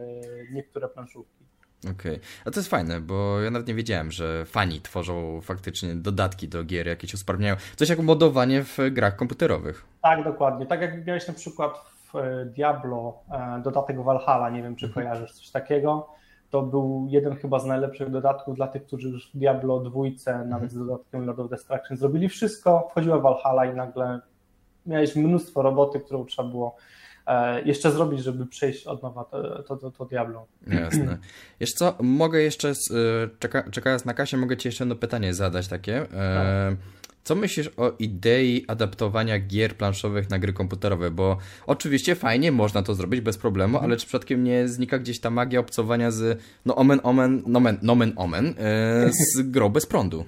niektóre 0.52 0.88
planszówki. 0.88 1.44
Okej, 1.78 1.92
okay. 1.92 2.20
a 2.44 2.50
to 2.50 2.60
jest 2.60 2.70
fajne, 2.70 3.00
bo 3.00 3.40
ja 3.40 3.50
nawet 3.50 3.68
nie 3.68 3.74
wiedziałem, 3.74 4.10
że 4.10 4.44
fani 4.44 4.80
tworzą 4.80 5.40
faktycznie 5.40 5.94
dodatki 5.94 6.48
do 6.48 6.64
gier, 6.64 6.86
jakieś 6.86 7.14
usprawniają. 7.14 7.56
Coś 7.76 7.88
jak 7.88 7.98
modowanie 7.98 8.64
w 8.64 8.78
grach 8.90 9.16
komputerowych. 9.16 9.84
Tak, 10.02 10.24
dokładnie. 10.24 10.66
Tak 10.66 10.80
jak 10.80 11.06
miałeś 11.06 11.28
na 11.28 11.34
przykład 11.34 11.72
w 12.12 12.16
e, 12.16 12.44
Diablo 12.44 13.18
e, 13.32 13.62
dodatek 13.64 14.02
Valhalla, 14.02 14.50
nie 14.50 14.62
wiem 14.62 14.76
czy 14.76 14.86
mhm. 14.86 15.06
kojarzysz 15.06 15.32
coś 15.32 15.50
takiego 15.50 16.17
to 16.50 16.62
był 16.62 17.06
jeden 17.10 17.36
chyba 17.36 17.58
z 17.58 17.66
najlepszych 17.66 18.10
dodatków 18.10 18.56
dla 18.56 18.68
tych, 18.68 18.86
którzy 18.86 19.08
już 19.08 19.30
w 19.34 19.38
Diablo 19.38 19.80
dwójce, 19.80 20.30
mhm. 20.30 20.48
nawet 20.48 20.70
z 20.70 20.78
dodatkiem 20.78 21.26
Lord 21.26 21.38
of 21.38 21.50
Destruction 21.50 21.96
zrobili 21.96 22.28
wszystko, 22.28 22.88
wchodziła 22.90 23.18
Valhalla 23.18 23.66
i 23.66 23.74
nagle 23.74 24.20
miałeś 24.86 25.16
mnóstwo 25.16 25.62
roboty, 25.62 26.00
którą 26.00 26.24
trzeba 26.24 26.48
było 26.48 26.76
e, 27.26 27.62
jeszcze 27.62 27.90
zrobić, 27.90 28.20
żeby 28.20 28.46
przejść 28.46 28.86
od 28.86 29.02
nowa 29.02 29.24
to, 29.24 29.62
to, 29.62 29.76
to, 29.76 29.90
to 29.90 30.04
Diablo. 30.04 30.46
Jasne. 30.66 31.18
Wiesz 31.60 31.70
co, 31.70 31.94
mogę 32.00 32.42
jeszcze, 32.42 32.72
czeka, 33.38 33.70
czekając 33.70 34.04
na 34.04 34.14
Kasię, 34.14 34.36
mogę 34.36 34.56
Ci 34.56 34.68
jeszcze 34.68 34.84
jedno 34.84 34.96
pytanie 34.96 35.34
zadać 35.34 35.68
takie. 35.68 35.96
E, 35.96 36.06
tak. 36.08 37.07
Co 37.24 37.34
myślisz 37.34 37.70
o 37.76 37.92
idei 37.98 38.64
adaptowania 38.68 39.38
gier 39.38 39.74
planszowych 39.76 40.30
na 40.30 40.38
gry 40.38 40.52
komputerowe? 40.52 41.10
Bo 41.10 41.36
oczywiście 41.66 42.14
fajnie, 42.14 42.52
można 42.52 42.82
to 42.82 42.94
zrobić 42.94 43.20
bez 43.20 43.38
problemu, 43.38 43.76
mhm. 43.76 43.84
ale 43.84 43.96
czy 43.96 44.06
przypadkiem 44.06 44.44
nie 44.44 44.68
znika 44.68 44.98
gdzieś 44.98 45.20
ta 45.20 45.30
magia 45.30 45.60
obcowania 45.60 46.10
z, 46.10 46.40
no 46.66 46.76
omen 46.76 47.00
omen, 47.02 47.42
nomen, 47.46 47.78
nomen 47.82 48.12
omen, 48.16 48.54
e, 48.58 49.10
z 49.12 49.42
grą 49.54 49.68
bez 49.68 49.86
prądu? 49.86 50.24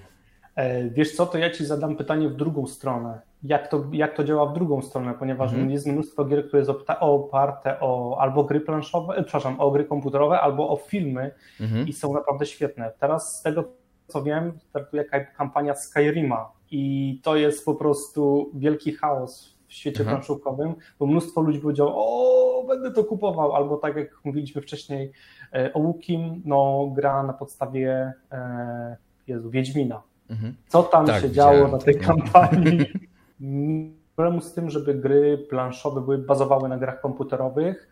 E, 0.57 0.91
wiesz 0.91 1.13
co, 1.13 1.27
to 1.27 1.39
ja 1.39 1.51
ci 1.51 1.67
zadam 1.67 1.97
pytanie 1.97 2.29
w 2.29 2.37
drugą 2.37 2.67
stronę. 2.67 3.21
Jak 3.43 3.69
to, 3.69 3.85
jak 3.93 4.17
to 4.17 4.25
działa 4.25 4.47
w 4.47 4.55
drugą 4.55 4.83
stronę, 4.83 5.15
ponieważ 5.19 5.53
mhm. 5.53 5.71
jest 5.71 5.87
mnóstwo 5.87 6.25
gier, 6.25 6.47
które 6.47 6.61
jest 6.61 6.71
oparte 7.01 7.81
o 7.81 8.17
albo 8.21 8.45
gry 8.45 8.61
planszowe, 8.61 9.15
e, 9.15 9.23
przepraszam, 9.23 9.61
o 9.61 9.71
gry 9.71 9.85
komputerowe, 9.85 10.41
albo 10.41 10.69
o 10.71 10.77
filmy 10.77 11.31
mhm. 11.61 11.89
i 11.89 11.93
są 11.93 12.15
naprawdę 12.15 12.47
świetne. 12.47 12.93
Teraz 12.99 13.39
z 13.39 13.43
tego 13.43 13.65
co 14.11 14.23
wiem, 14.23 14.53
startuje 14.69 15.05
kampania 15.37 15.75
Skyrima 15.75 16.53
i 16.71 17.21
to 17.23 17.37
jest 17.37 17.65
po 17.65 17.75
prostu 17.75 18.51
wielki 18.55 18.93
chaos 18.93 19.57
w 19.69 19.73
świecie 19.73 20.01
mhm. 20.01 20.17
planszówkowym, 20.17 20.75
bo 20.99 21.07
mnóstwo 21.07 21.41
ludzi 21.41 21.59
powiedziało, 21.59 21.93
o, 21.95 22.65
będę 22.65 22.91
to 22.91 23.05
kupował, 23.05 23.53
albo 23.53 23.77
tak 23.77 23.97
jak 23.97 24.21
mówiliśmy 24.25 24.63
wcześniej 24.63 25.13
e, 25.53 25.73
o 25.73 25.79
Łukim, 25.79 26.43
no 26.45 26.91
gra 26.95 27.23
na 27.23 27.33
podstawie 27.33 28.13
e, 28.33 28.97
Jezu, 29.27 29.51
Wiedźmina. 29.51 30.03
Mhm. 30.31 30.55
Co 30.69 30.83
tam 30.83 31.07
tak, 31.07 31.23
się 31.23 31.31
działo 31.31 31.69
na 31.69 31.79
tej 31.79 31.99
kampanii? 31.99 32.87
Problemu 34.17 34.41
z 34.41 34.53
tym, 34.53 34.71
żeby 34.71 34.95
gry 34.95 35.39
planszowe 35.51 36.01
były 36.01 36.19
bazowały 36.19 36.69
na 36.69 36.79
grach 36.79 37.01
komputerowych, 37.01 37.89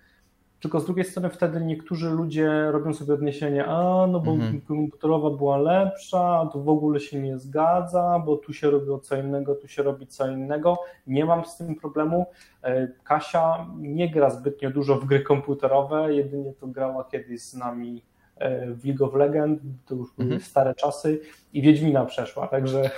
tylko 0.60 0.80
z 0.80 0.86
drugiej 0.86 1.04
strony 1.04 1.30
wtedy 1.30 1.60
niektórzy 1.60 2.10
ludzie 2.10 2.70
robią 2.70 2.94
sobie 2.94 3.14
odniesienie, 3.14 3.66
a 3.66 4.06
no 4.06 4.20
bo 4.20 4.32
mhm. 4.32 4.60
komputerowa 4.60 5.30
była 5.30 5.56
lepsza, 5.56 6.48
to 6.52 6.60
w 6.60 6.68
ogóle 6.68 7.00
się 7.00 7.20
nie 7.20 7.38
zgadza, 7.38 8.22
bo 8.26 8.36
tu 8.36 8.52
się 8.52 8.70
robiło 8.70 8.98
co 8.98 9.16
innego, 9.16 9.54
tu 9.54 9.68
się 9.68 9.82
robi 9.82 10.06
co 10.06 10.30
innego. 10.30 10.78
Nie 11.06 11.24
mam 11.24 11.44
z 11.44 11.56
tym 11.56 11.74
problemu. 11.74 12.26
E, 12.62 12.88
Kasia 13.04 13.66
nie 13.78 14.10
gra 14.10 14.30
zbytnio 14.30 14.70
dużo 14.70 14.96
w 14.96 15.04
gry 15.04 15.20
komputerowe, 15.20 16.14
jedynie 16.14 16.52
to 16.52 16.66
grała 16.66 17.04
kiedyś 17.04 17.40
z 17.40 17.54
nami 17.54 18.02
e, 18.36 18.74
w 18.74 18.84
League 18.84 19.04
of 19.04 19.14
Legends, 19.14 19.62
to 19.86 19.94
już 19.94 20.12
były 20.12 20.24
mhm. 20.24 20.40
stare 20.40 20.74
czasy 20.74 21.20
i 21.52 21.62
Wiedźmina 21.62 22.04
przeszła, 22.04 22.46
także 22.46 22.90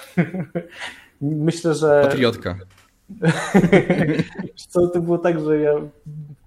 myślę, 1.20 1.74
że... 1.74 2.00
Patriotka. 2.02 2.56
Co 4.68 4.88
to 4.88 5.00
było 5.00 5.18
tak, 5.18 5.40
że 5.40 5.60
ja 5.60 5.72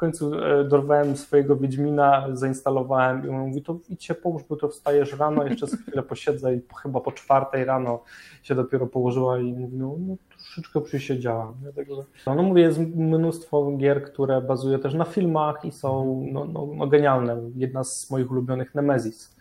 końcu 0.03 0.35
e, 0.35 0.63
dorwałem 0.63 1.17
swojego 1.17 1.55
Wiedźmina, 1.55 2.27
zainstalowałem 2.33 3.25
i 3.25 3.29
on 3.29 3.35
mówi, 3.35 3.61
to 3.61 3.79
idź 3.89 4.09
połóż, 4.23 4.43
bo 4.49 4.55
to 4.55 4.69
wstajesz 4.69 5.19
rano, 5.19 5.43
jeszcze 5.43 5.67
chwilę 5.67 6.03
posiedzę 6.03 6.55
i 6.55 6.61
chyba 6.81 6.99
po 6.99 7.11
czwartej 7.11 7.65
rano 7.65 8.03
się 8.43 8.55
dopiero 8.55 8.87
położyła 8.87 9.39
i 9.39 9.53
mówi, 9.53 9.77
no, 9.77 9.95
no 9.99 10.15
troszeczkę 10.29 10.81
przysiedziałam. 10.81 11.53
Także, 11.75 11.95
no 12.25 12.43
mówię, 12.43 12.61
jest 12.61 12.79
mnóstwo 12.95 13.71
gier, 13.77 14.03
które 14.03 14.41
bazuje 14.41 14.79
też 14.79 14.93
na 14.93 15.05
filmach 15.05 15.65
i 15.65 15.71
są 15.71 16.21
no, 16.31 16.45
no, 16.45 16.67
no 16.75 16.87
genialne. 16.87 17.37
Jedna 17.55 17.83
z 17.83 18.11
moich 18.11 18.31
ulubionych 18.31 18.75
Nemesis 18.75 19.35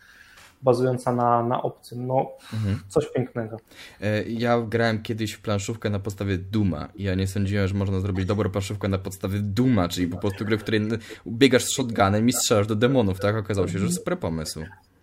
bazująca 0.63 1.13
na, 1.13 1.43
na 1.43 1.63
obcym. 1.63 2.07
No, 2.07 2.31
mhm. 2.53 2.79
coś 2.89 3.13
pięknego. 3.15 3.57
E, 4.01 4.23
ja 4.23 4.61
grałem 4.61 5.03
kiedyś 5.03 5.33
w 5.33 5.41
planszówkę 5.41 5.91
na 5.91 5.99
podstawie 5.99 6.39
Duma 6.39 6.89
ja 6.97 7.15
nie 7.15 7.27
sądziłem, 7.27 7.69
że 7.69 7.75
można 7.75 8.01
zrobić 8.01 8.27
dobrą 8.27 8.51
planszówkę 8.51 8.89
na 8.89 8.99
podstawie 8.99 9.39
Duma, 9.39 9.89
czyli 9.89 10.09
po 10.09 10.17
prostu 10.17 10.45
grę, 10.45 10.59
w 10.59 10.63
której 10.63 10.81
biegasz 11.27 11.65
z 11.65 11.73
shotgunem 11.73 12.29
i 12.29 12.33
strzelasz 12.33 12.67
do 12.67 12.77
demonów, 12.77 13.21
tak? 13.21 13.37
Okazało 13.37 13.69
się, 13.69 13.79
że 13.79 13.91
super 13.91 14.19
pomysł. 14.19 14.61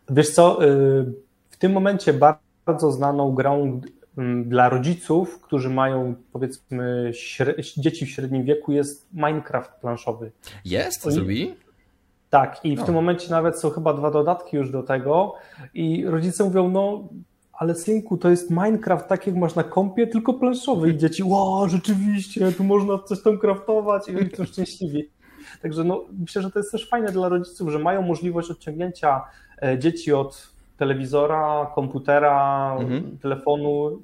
Wiesz 0.09 0.29
co, 0.29 0.65
y, 0.65 1.13
w 1.49 1.57
tym 1.57 1.71
momencie 1.71 2.13
bardzo 2.65 2.91
znaną 2.91 3.31
grą 3.31 3.81
dla 4.45 4.69
rodziców, 4.69 5.39
którzy 5.41 5.69
mają 5.69 6.15
powiedzmy 6.33 7.11
dzieci 7.77 8.05
w 8.05 8.09
średnim 8.09 8.43
wieku 8.43 8.71
jest 8.71 9.07
Minecraft 9.13 9.71
planszowy. 9.71 10.31
Jest? 10.65 11.05
Oni... 11.05 11.15
Zrobili? 11.15 11.55
Tak, 12.29 12.65
i 12.65 12.75
w 12.75 12.79
no. 12.79 12.85
tym 12.85 12.95
momencie 12.95 13.31
nawet 13.31 13.59
są 13.59 13.69
chyba 13.69 13.93
dwa 13.93 14.11
dodatki 14.11 14.57
już 14.57 14.71
do 14.71 14.83
tego 14.83 15.33
i 15.73 16.05
rodzice 16.05 16.43
mówią, 16.43 16.69
no 16.69 17.07
ale 17.53 17.75
synku, 17.75 18.17
to 18.17 18.29
jest 18.29 18.49
Minecraft 18.49 19.07
tak 19.07 19.27
jak 19.27 19.35
masz 19.35 19.55
na 19.55 19.63
kompie, 19.63 20.07
tylko 20.07 20.33
planszowy 20.33 20.89
i 20.89 20.97
dzieci, 20.97 21.23
wow, 21.23 21.69
rzeczywiście, 21.69 22.51
tu 22.51 22.63
można 22.63 22.99
coś 22.99 23.23
tam 23.23 23.39
craftować 23.39 24.09
i 24.09 24.17
oni 24.17 24.29
są 24.35 24.45
szczęśliwi. 24.53 25.09
Także 25.61 25.83
no, 25.83 26.05
myślę, 26.19 26.41
że 26.41 26.51
to 26.51 26.59
jest 26.59 26.71
też 26.71 26.89
fajne 26.89 27.11
dla 27.11 27.29
rodziców, 27.29 27.69
że 27.69 27.79
mają 27.79 28.01
możliwość 28.01 28.51
odciągnięcia 28.51 29.21
e, 29.61 29.79
dzieci 29.79 30.13
od 30.13 30.51
telewizora, 30.77 31.71
komputera, 31.75 32.75
mhm. 32.79 33.17
telefonu, 33.17 33.99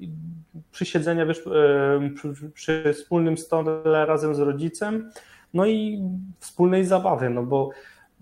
przy 0.72 0.84
siedzeniu 0.84 1.26
wiesz, 1.26 1.46
e, 1.46 2.10
przy, 2.14 2.50
przy 2.54 2.92
wspólnym 2.94 3.38
stole 3.38 4.06
razem 4.06 4.34
z 4.34 4.38
rodzicem, 4.38 5.10
no 5.54 5.66
i 5.66 6.02
wspólnej 6.38 6.84
zabawy, 6.84 7.30
no 7.30 7.42
bo 7.42 7.70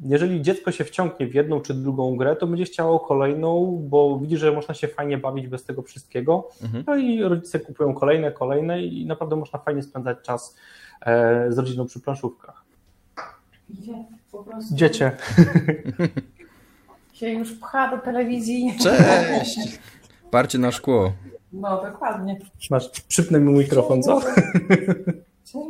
jeżeli 0.00 0.42
dziecko 0.42 0.72
się 0.72 0.85
wciągnie 0.85 1.26
w 1.26 1.35
jedną 1.35 1.61
czy 1.61 1.74
drugą 1.74 2.16
grę, 2.16 2.37
to 2.37 2.46
będzie 2.46 2.64
chciało 2.64 3.00
kolejną, 3.00 3.83
bo 3.88 4.18
widzi, 4.18 4.37
że 4.37 4.52
można 4.52 4.74
się 4.74 4.88
fajnie 4.88 5.18
bawić 5.18 5.48
bez 5.48 5.64
tego 5.64 5.83
wszystkiego. 5.83 6.48
Mhm. 6.62 6.85
No 6.87 6.96
i 6.96 7.22
rodzice 7.22 7.61
kupują 7.61 7.94
kolejne, 7.94 8.33
kolejne 8.33 8.83
i 8.83 9.07
naprawdę 9.07 9.37
można 9.37 9.59
fajnie 9.59 9.83
spędzać 9.83 10.18
czas 10.22 10.57
e, 11.00 11.52
z 11.52 11.59
rodziną 11.59 11.87
przy 11.87 12.00
planszówkach. 12.00 12.64
Gdzie? 13.70 14.04
Po 14.33 14.44
prostu. 14.44 14.74
Dziecię. 14.74 15.11
się 17.12 17.28
już 17.28 17.52
pcha 17.52 17.96
do 17.96 18.02
telewizji. 18.02 18.76
Cześć! 18.83 19.78
Parcie 20.30 20.59
na 20.59 20.72
szkło. 20.72 21.12
No, 21.52 21.83
dokładnie. 21.83 22.38
Masz, 22.70 22.88
przypnę 23.09 23.40
mi 23.40 23.52
mikrofon, 23.52 24.02
co? 24.02 24.20
Cześć, 25.44 25.54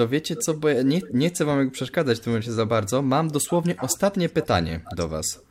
to 0.00 0.08
wiecie 0.08 0.36
co, 0.36 0.54
bo 0.54 0.68
ja 0.68 0.82
nie, 0.82 1.00
nie 1.12 1.28
chcę 1.28 1.44
wam 1.44 1.70
przeszkadzać 1.70 2.18
w 2.18 2.20
tym 2.20 2.32
momencie 2.32 2.52
za 2.52 2.66
bardzo. 2.66 3.02
Mam 3.02 3.28
dosłownie 3.28 3.74
ostatnie 3.80 4.28
pytanie 4.28 4.80
do 4.96 5.08
was. 5.08 5.42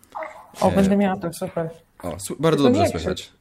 O, 0.62 0.71
e... 0.71 0.75
będę 0.75 0.97
miała 0.97 1.17
to, 1.17 1.33
super. 1.33 1.69
O, 2.03 2.17
bardzo 2.39 2.63
dobrze 2.63 2.88
słychać. 2.88 3.31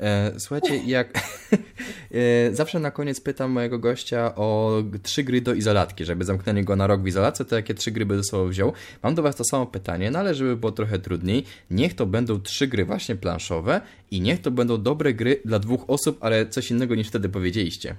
E, 0.00 0.32
słuchajcie, 0.38 0.76
jak 0.76 1.08
e, 1.18 2.54
zawsze 2.54 2.78
na 2.78 2.90
koniec 2.90 3.20
pytam 3.20 3.50
mojego 3.50 3.78
gościa 3.78 4.34
o 4.36 4.82
trzy 5.02 5.24
gry 5.24 5.40
do 5.40 5.54
izolatki, 5.54 6.04
żeby 6.04 6.24
zamknęli 6.24 6.64
go 6.64 6.76
na 6.76 6.86
rok 6.86 7.02
w 7.02 7.06
izolacji, 7.06 7.44
to 7.44 7.56
jakie 7.56 7.74
trzy 7.74 7.90
gry 7.90 8.06
by 8.06 8.16
ze 8.16 8.24
sobą 8.24 8.48
wziął. 8.48 8.72
Mam 9.02 9.14
do 9.14 9.22
was 9.22 9.36
to 9.36 9.44
samo 9.44 9.66
pytanie, 9.66 10.10
no 10.10 10.18
ale 10.18 10.34
żeby 10.34 10.56
było 10.56 10.72
trochę 10.72 10.98
trudniej, 10.98 11.44
niech 11.70 11.94
to 11.94 12.06
będą 12.06 12.40
trzy 12.40 12.66
gry 12.66 12.84
właśnie 12.84 13.16
planszowe 13.16 13.80
i 14.10 14.20
niech 14.20 14.40
to 14.40 14.50
będą 14.50 14.82
dobre 14.82 15.14
gry 15.14 15.40
dla 15.44 15.58
dwóch 15.58 15.84
osób, 15.90 16.18
ale 16.20 16.46
coś 16.46 16.70
innego 16.70 16.94
niż 16.94 17.08
wtedy 17.08 17.28
powiedzieliście. 17.28 17.96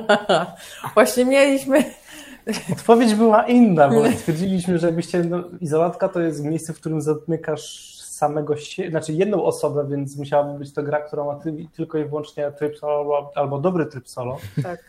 Właśnie 0.94 1.24
mieliśmy. 1.24 1.84
Odpowiedź 2.72 3.14
była 3.14 3.46
inna, 3.46 3.88
bo 3.88 4.12
stwierdziliśmy, 4.12 4.78
że 4.78 4.86
jakbyście, 4.86 5.24
no, 5.24 5.44
izolatka 5.60 6.08
to 6.08 6.20
jest 6.20 6.44
miejsce, 6.44 6.72
w 6.72 6.80
którym 6.80 7.00
zamykasz 7.00 7.94
samego 8.02 8.56
siebie, 8.56 8.90
znaczy 8.90 9.12
jedną 9.12 9.44
osobę, 9.44 9.86
więc 9.90 10.16
musiałaby 10.16 10.58
być 10.58 10.72
to 10.72 10.82
gra, 10.82 11.00
która 11.00 11.24
ma 11.24 11.40
tylko 11.76 11.98
i 11.98 12.04
wyłącznie 12.04 12.52
tryb 12.52 12.78
solo 12.78 13.30
albo 13.34 13.58
dobry 13.58 13.86
tryb 13.86 14.08
solo. 14.08 14.38
Tak. 14.62 14.80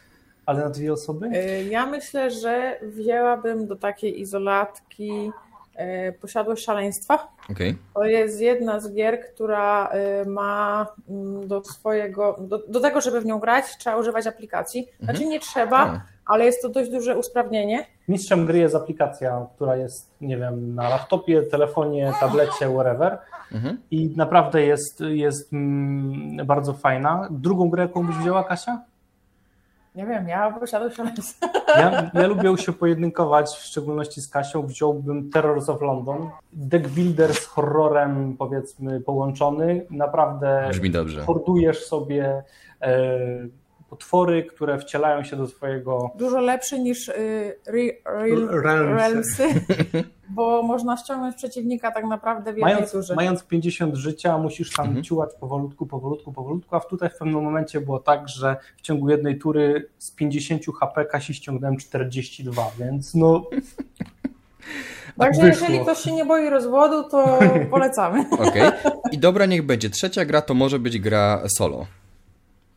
Ale 0.45 0.59
na 0.59 0.69
dwie 0.69 0.93
osoby? 0.93 1.25
Y, 1.25 1.63
ja 1.63 1.85
myślę, 1.85 2.31
że 2.31 2.79
wzięłabym 2.81 3.67
do 3.67 3.75
takiej 3.75 4.21
izolatki 4.21 5.31
E, 5.31 5.52
posiadłość 6.21 6.65
szaleństwa. 6.65 7.27
Okay. 7.51 7.75
To 7.93 8.05
jest 8.05 8.41
jedna 8.41 8.79
z 8.79 8.93
gier, 8.93 9.19
która 9.25 9.87
e, 9.87 10.25
ma 10.25 10.87
mm, 11.09 11.47
do 11.47 11.63
swojego, 11.63 12.37
do, 12.39 12.59
do 12.67 12.79
tego, 12.79 13.01
żeby 13.01 13.21
w 13.21 13.25
nią 13.25 13.39
grać, 13.39 13.77
trzeba 13.77 13.97
używać 13.97 14.27
aplikacji. 14.27 14.87
Znaczy 14.99 15.23
mhm. 15.23 15.29
nie 15.29 15.39
trzeba, 15.39 16.01
ale 16.25 16.45
jest 16.45 16.61
to 16.61 16.69
dość 16.69 16.91
duże 16.91 17.17
usprawnienie. 17.17 17.85
Mistrzem 18.07 18.45
gry 18.45 18.59
jest 18.59 18.75
aplikacja, 18.75 19.47
która 19.55 19.75
jest, 19.75 20.11
nie 20.21 20.37
wiem, 20.37 20.75
na 20.75 20.89
laptopie, 20.89 21.41
telefonie, 21.41 22.13
tablecie, 22.19 22.69
wherever. 22.69 23.17
Mhm. 23.51 23.81
I 23.91 24.13
naprawdę 24.17 24.61
jest, 24.61 24.99
jest 24.99 25.53
mm, 25.53 26.45
bardzo 26.45 26.73
fajna. 26.73 27.27
Drugą 27.31 27.69
grę, 27.69 27.83
jaką 27.83 28.07
byś 28.07 28.15
wzięła, 28.15 28.43
Kasia? 28.43 28.81
Nie 29.95 30.05
wiem, 30.05 30.27
ja 30.27 30.51
posiadam 30.51 30.91
szaleństwo. 30.91 31.47
Ja, 31.67 32.11
ja 32.13 32.27
lubię 32.27 32.57
się 32.57 32.73
pojedynkować, 32.73 33.49
w 33.49 33.63
szczególności 33.63 34.21
z 34.21 34.29
Kasią. 34.29 34.67
Wziąłbym 34.67 35.29
Terrors 35.29 35.69
of 35.69 35.81
London. 35.81 36.29
Deck 36.53 36.87
builder 36.87 37.33
z 37.33 37.45
horrorem, 37.45 38.35
powiedzmy, 38.37 39.01
połączony. 39.01 39.85
Naprawdę 39.89 40.65
Brzmi 40.69 40.91
dobrze. 40.91 41.21
hordujesz 41.21 41.85
sobie 41.85 42.43
e, 42.81 43.19
potwory, 43.93 44.43
które 44.43 44.79
wcielają 44.79 45.23
się 45.23 45.35
do 45.35 45.47
swojego... 45.47 46.11
Dużo 46.15 46.39
lepszy 46.39 46.79
niż 46.79 47.07
y, 47.07 47.13
Real, 48.05 48.47
Realmsy, 48.63 49.47
bo 50.35 50.63
można 50.63 50.97
ściągnąć 50.97 51.35
przeciwnika 51.35 51.91
tak 51.91 52.05
naprawdę 52.05 52.53
w 52.53 52.57
mając, 52.57 52.91
turze. 52.91 53.15
Mając 53.15 53.43
50 53.43 53.95
życia, 53.95 54.37
musisz 54.37 54.71
tam 54.73 54.85
mhm. 54.85 55.03
ciułać 55.03 55.29
powolutku, 55.39 55.85
powolutku, 55.85 56.31
powolutku, 56.31 56.75
a 56.75 56.79
w 56.79 56.87
tutaj 56.87 57.09
w 57.09 57.17
pewnym 57.17 57.43
momencie 57.43 57.81
było 57.81 57.99
tak, 57.99 58.29
że 58.29 58.55
w 58.77 58.81
ciągu 58.81 59.09
jednej 59.09 59.39
tury 59.39 59.89
z 59.97 60.11
50 60.11 60.63
HP 60.79 61.05
Kasi 61.05 61.33
ściągnąłem 61.33 61.77
42, 61.77 62.71
więc 62.79 63.15
no... 63.15 63.43
Także 65.17 65.41
Wyszło. 65.41 65.61
jeżeli 65.61 65.79
ktoś 65.79 65.99
się 65.99 66.11
nie 66.11 66.25
boi 66.25 66.49
rozwodu, 66.49 67.09
to 67.09 67.39
polecamy. 67.71 68.25
Okej. 68.31 68.71
I 69.11 69.17
dobra, 69.17 69.45
niech 69.45 69.65
będzie. 69.65 69.89
Trzecia 69.89 70.25
gra 70.25 70.41
to 70.41 70.53
może 70.53 70.79
być 70.79 70.99
gra 70.99 71.43
solo. 71.57 71.85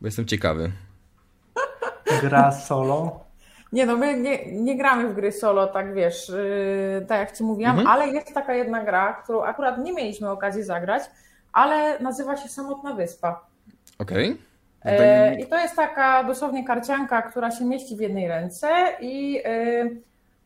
Bo 0.01 0.07
jestem 0.07 0.25
ciekawy. 0.25 0.71
Gra 2.21 2.51
solo. 2.51 3.19
Nie 3.71 3.85
no, 3.85 3.97
my 3.97 4.17
nie, 4.17 4.51
nie 4.51 4.77
gramy 4.77 5.07
w 5.09 5.13
gry 5.15 5.31
solo, 5.31 5.67
tak 5.67 5.93
wiesz, 5.93 6.29
yy, 6.29 7.05
tak 7.07 7.19
jak 7.19 7.31
Ci 7.37 7.43
mówiłam, 7.43 7.79
Mhm. 7.79 7.87
ale 7.87 8.07
jest 8.07 8.33
taka 8.33 8.53
jedna 8.53 8.83
gra, 8.83 9.13
którą 9.23 9.43
akurat 9.43 9.77
nie 9.77 9.93
mieliśmy 9.93 10.29
okazji 10.29 10.63
zagrać, 10.63 11.03
ale 11.53 11.99
nazywa 11.99 12.37
się 12.37 12.49
Samotna 12.49 12.93
Wyspa. 12.93 13.41
Okej. 13.99 14.37
E, 14.85 15.35
I 15.39 15.45
to 15.47 15.57
jest 15.59 15.75
taka 15.75 16.23
dosłownie 16.23 16.65
karcianka, 16.67 17.21
która 17.21 17.51
się 17.51 17.65
mieści 17.65 17.95
w 17.95 17.99
jednej 17.99 18.27
ręce 18.27 18.69
i 18.99 19.41
e, 19.45 19.89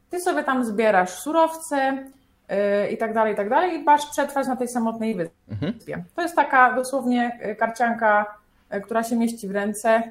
ty 0.09 0.19
sobie 0.19 0.43
tam 0.43 0.65
zbierasz 0.65 1.09
surowce 1.09 2.05
e, 2.49 2.91
i 2.91 2.97
tak 2.97 3.13
dalej, 3.13 3.33
i 3.33 3.35
tak 3.37 3.49
dalej 3.49 3.73
i 3.79 3.83
masz 3.83 4.05
przetrwać 4.05 4.47
na 4.47 4.55
tej 4.55 4.67
samotnej 4.67 5.11
Mhm. 5.51 5.73
wyspie. 5.73 6.03
To 6.15 6.21
jest 6.21 6.35
taka 6.35 6.73
dosłownie 6.73 7.37
e, 7.41 7.55
karcianka, 7.55 8.25
e, 8.69 8.81
która 8.81 9.03
się 9.03 9.15
mieści 9.15 9.47
w 9.47 9.51
ręce 9.51 10.03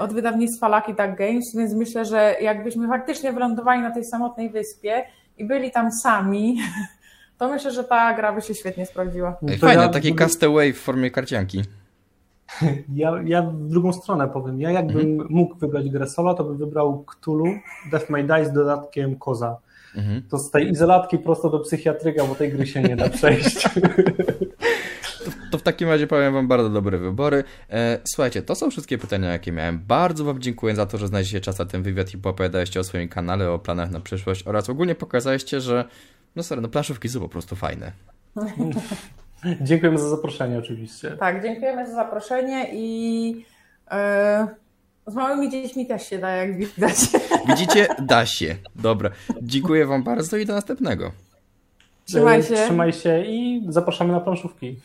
od 0.00 0.12
wydawnictwa 0.12 0.68
Lucky 0.68 0.94
Duck 0.94 1.18
Games, 1.18 1.54
więc 1.56 1.74
myślę, 1.74 2.04
że 2.04 2.34
jakbyśmy 2.40 2.88
faktycznie 2.88 3.32
wylądowali 3.32 3.82
na 3.82 3.90
tej 3.90 4.04
samotnej 4.04 4.50
wyspie 4.50 5.02
i 5.38 5.44
byli 5.44 5.70
tam 5.70 5.92
sami, 5.92 6.58
to 7.38 7.48
myślę, 7.48 7.70
że 7.70 7.84
ta 7.84 8.14
gra 8.14 8.32
by 8.32 8.42
się 8.42 8.54
świetnie 8.54 8.86
sprawdziła. 8.86 9.36
Ej, 9.48 9.58
To 9.58 9.66
fajne, 9.66 9.82
ja 9.82 9.88
taki 9.88 10.14
castaway 10.14 10.72
w 10.72 10.80
formie 10.80 11.10
karcianki. 11.10 11.62
Ja, 12.94 13.12
ja 13.24 13.42
w 13.42 13.68
drugą 13.68 13.92
stronę 13.92 14.28
powiem. 14.28 14.60
Ja 14.60 14.70
jakbym 14.70 15.10
Mhm. 15.10 15.26
mógł 15.30 15.54
wybrać 15.54 15.90
grę 15.90 16.06
solo, 16.06 16.34
to 16.34 16.44
bym 16.44 16.56
wybrał 16.56 17.04
Cthulhu, 17.04 17.46
Death 17.90 18.10
May 18.10 18.24
Die 18.24 18.44
z 18.46 18.52
dodatkiem 18.52 19.16
Koza. 19.18 19.56
Mhm. 19.96 20.22
To 20.30 20.38
z 20.38 20.50
tej 20.50 20.70
izolatki 20.70 21.18
prosto 21.18 21.50
do 21.50 21.58
psychiatryka, 21.58 22.24
bo 22.24 22.34
tej 22.34 22.52
gry 22.52 22.66
się 22.66 22.82
nie 22.82 22.96
da 22.96 23.08
przejść. 23.08 23.68
To 25.50 25.58
w 25.58 25.62
takim 25.62 25.88
razie 25.88 26.06
powiem 26.06 26.34
Wam 26.34 26.48
bardzo 26.48 26.70
dobre 26.70 26.98
wybory. 26.98 27.44
E, 27.70 27.98
słuchajcie, 28.04 28.42
to 28.42 28.54
są 28.54 28.70
wszystkie 28.70 28.98
pytania, 28.98 29.32
jakie 29.32 29.52
miałem. 29.52 29.78
Bardzo 29.78 30.24
Wam 30.24 30.40
dziękuję 30.40 30.74
za 30.74 30.86
to, 30.86 30.98
że 30.98 31.08
znaleźliście 31.08 31.40
czas 31.40 31.58
na 31.58 31.64
ten 31.64 31.82
wywiad 31.82 32.14
i 32.14 32.18
poopowiadaliście 32.18 32.80
o 32.80 32.84
swoim 32.84 33.08
kanale, 33.08 33.50
o 33.50 33.58
planach 33.58 33.90
na 33.90 34.00
przyszłość 34.00 34.46
oraz 34.46 34.70
ogólnie 34.70 34.94
pokazaliście, 34.94 35.60
że 35.60 35.84
no 36.36 36.42
sorry, 36.42 36.60
no 36.60 36.68
planszówki 36.68 37.08
są 37.08 37.20
po 37.20 37.28
prostu 37.28 37.56
fajne. 37.56 37.92
Dziękujemy 39.60 39.98
za 39.98 40.08
zaproszenie 40.08 40.58
oczywiście. 40.58 41.10
Tak, 41.10 41.42
dziękujemy 41.42 41.86
za 41.86 41.94
zaproszenie 41.94 42.68
i 42.72 43.44
e, 43.90 44.48
z 45.06 45.14
małymi 45.14 45.50
dziećmi 45.50 45.86
też 45.86 46.08
się 46.08 46.18
da, 46.18 46.30
jak 46.30 46.56
widać. 46.56 46.94
Widzicie? 47.48 47.86
Da 47.98 48.26
się. 48.26 48.56
Dobra. 48.74 49.10
Dziękuję 49.42 49.86
Wam 49.86 50.02
bardzo 50.02 50.36
i 50.36 50.46
do 50.46 50.54
następnego. 50.54 51.12
Trzymaj 52.04 52.42
się. 52.42 52.54
Trzymaj 52.54 52.92
się 52.92 53.24
i 53.26 53.66
zapraszamy 53.68 54.12
na 54.12 54.20
planszówki. 54.20 54.80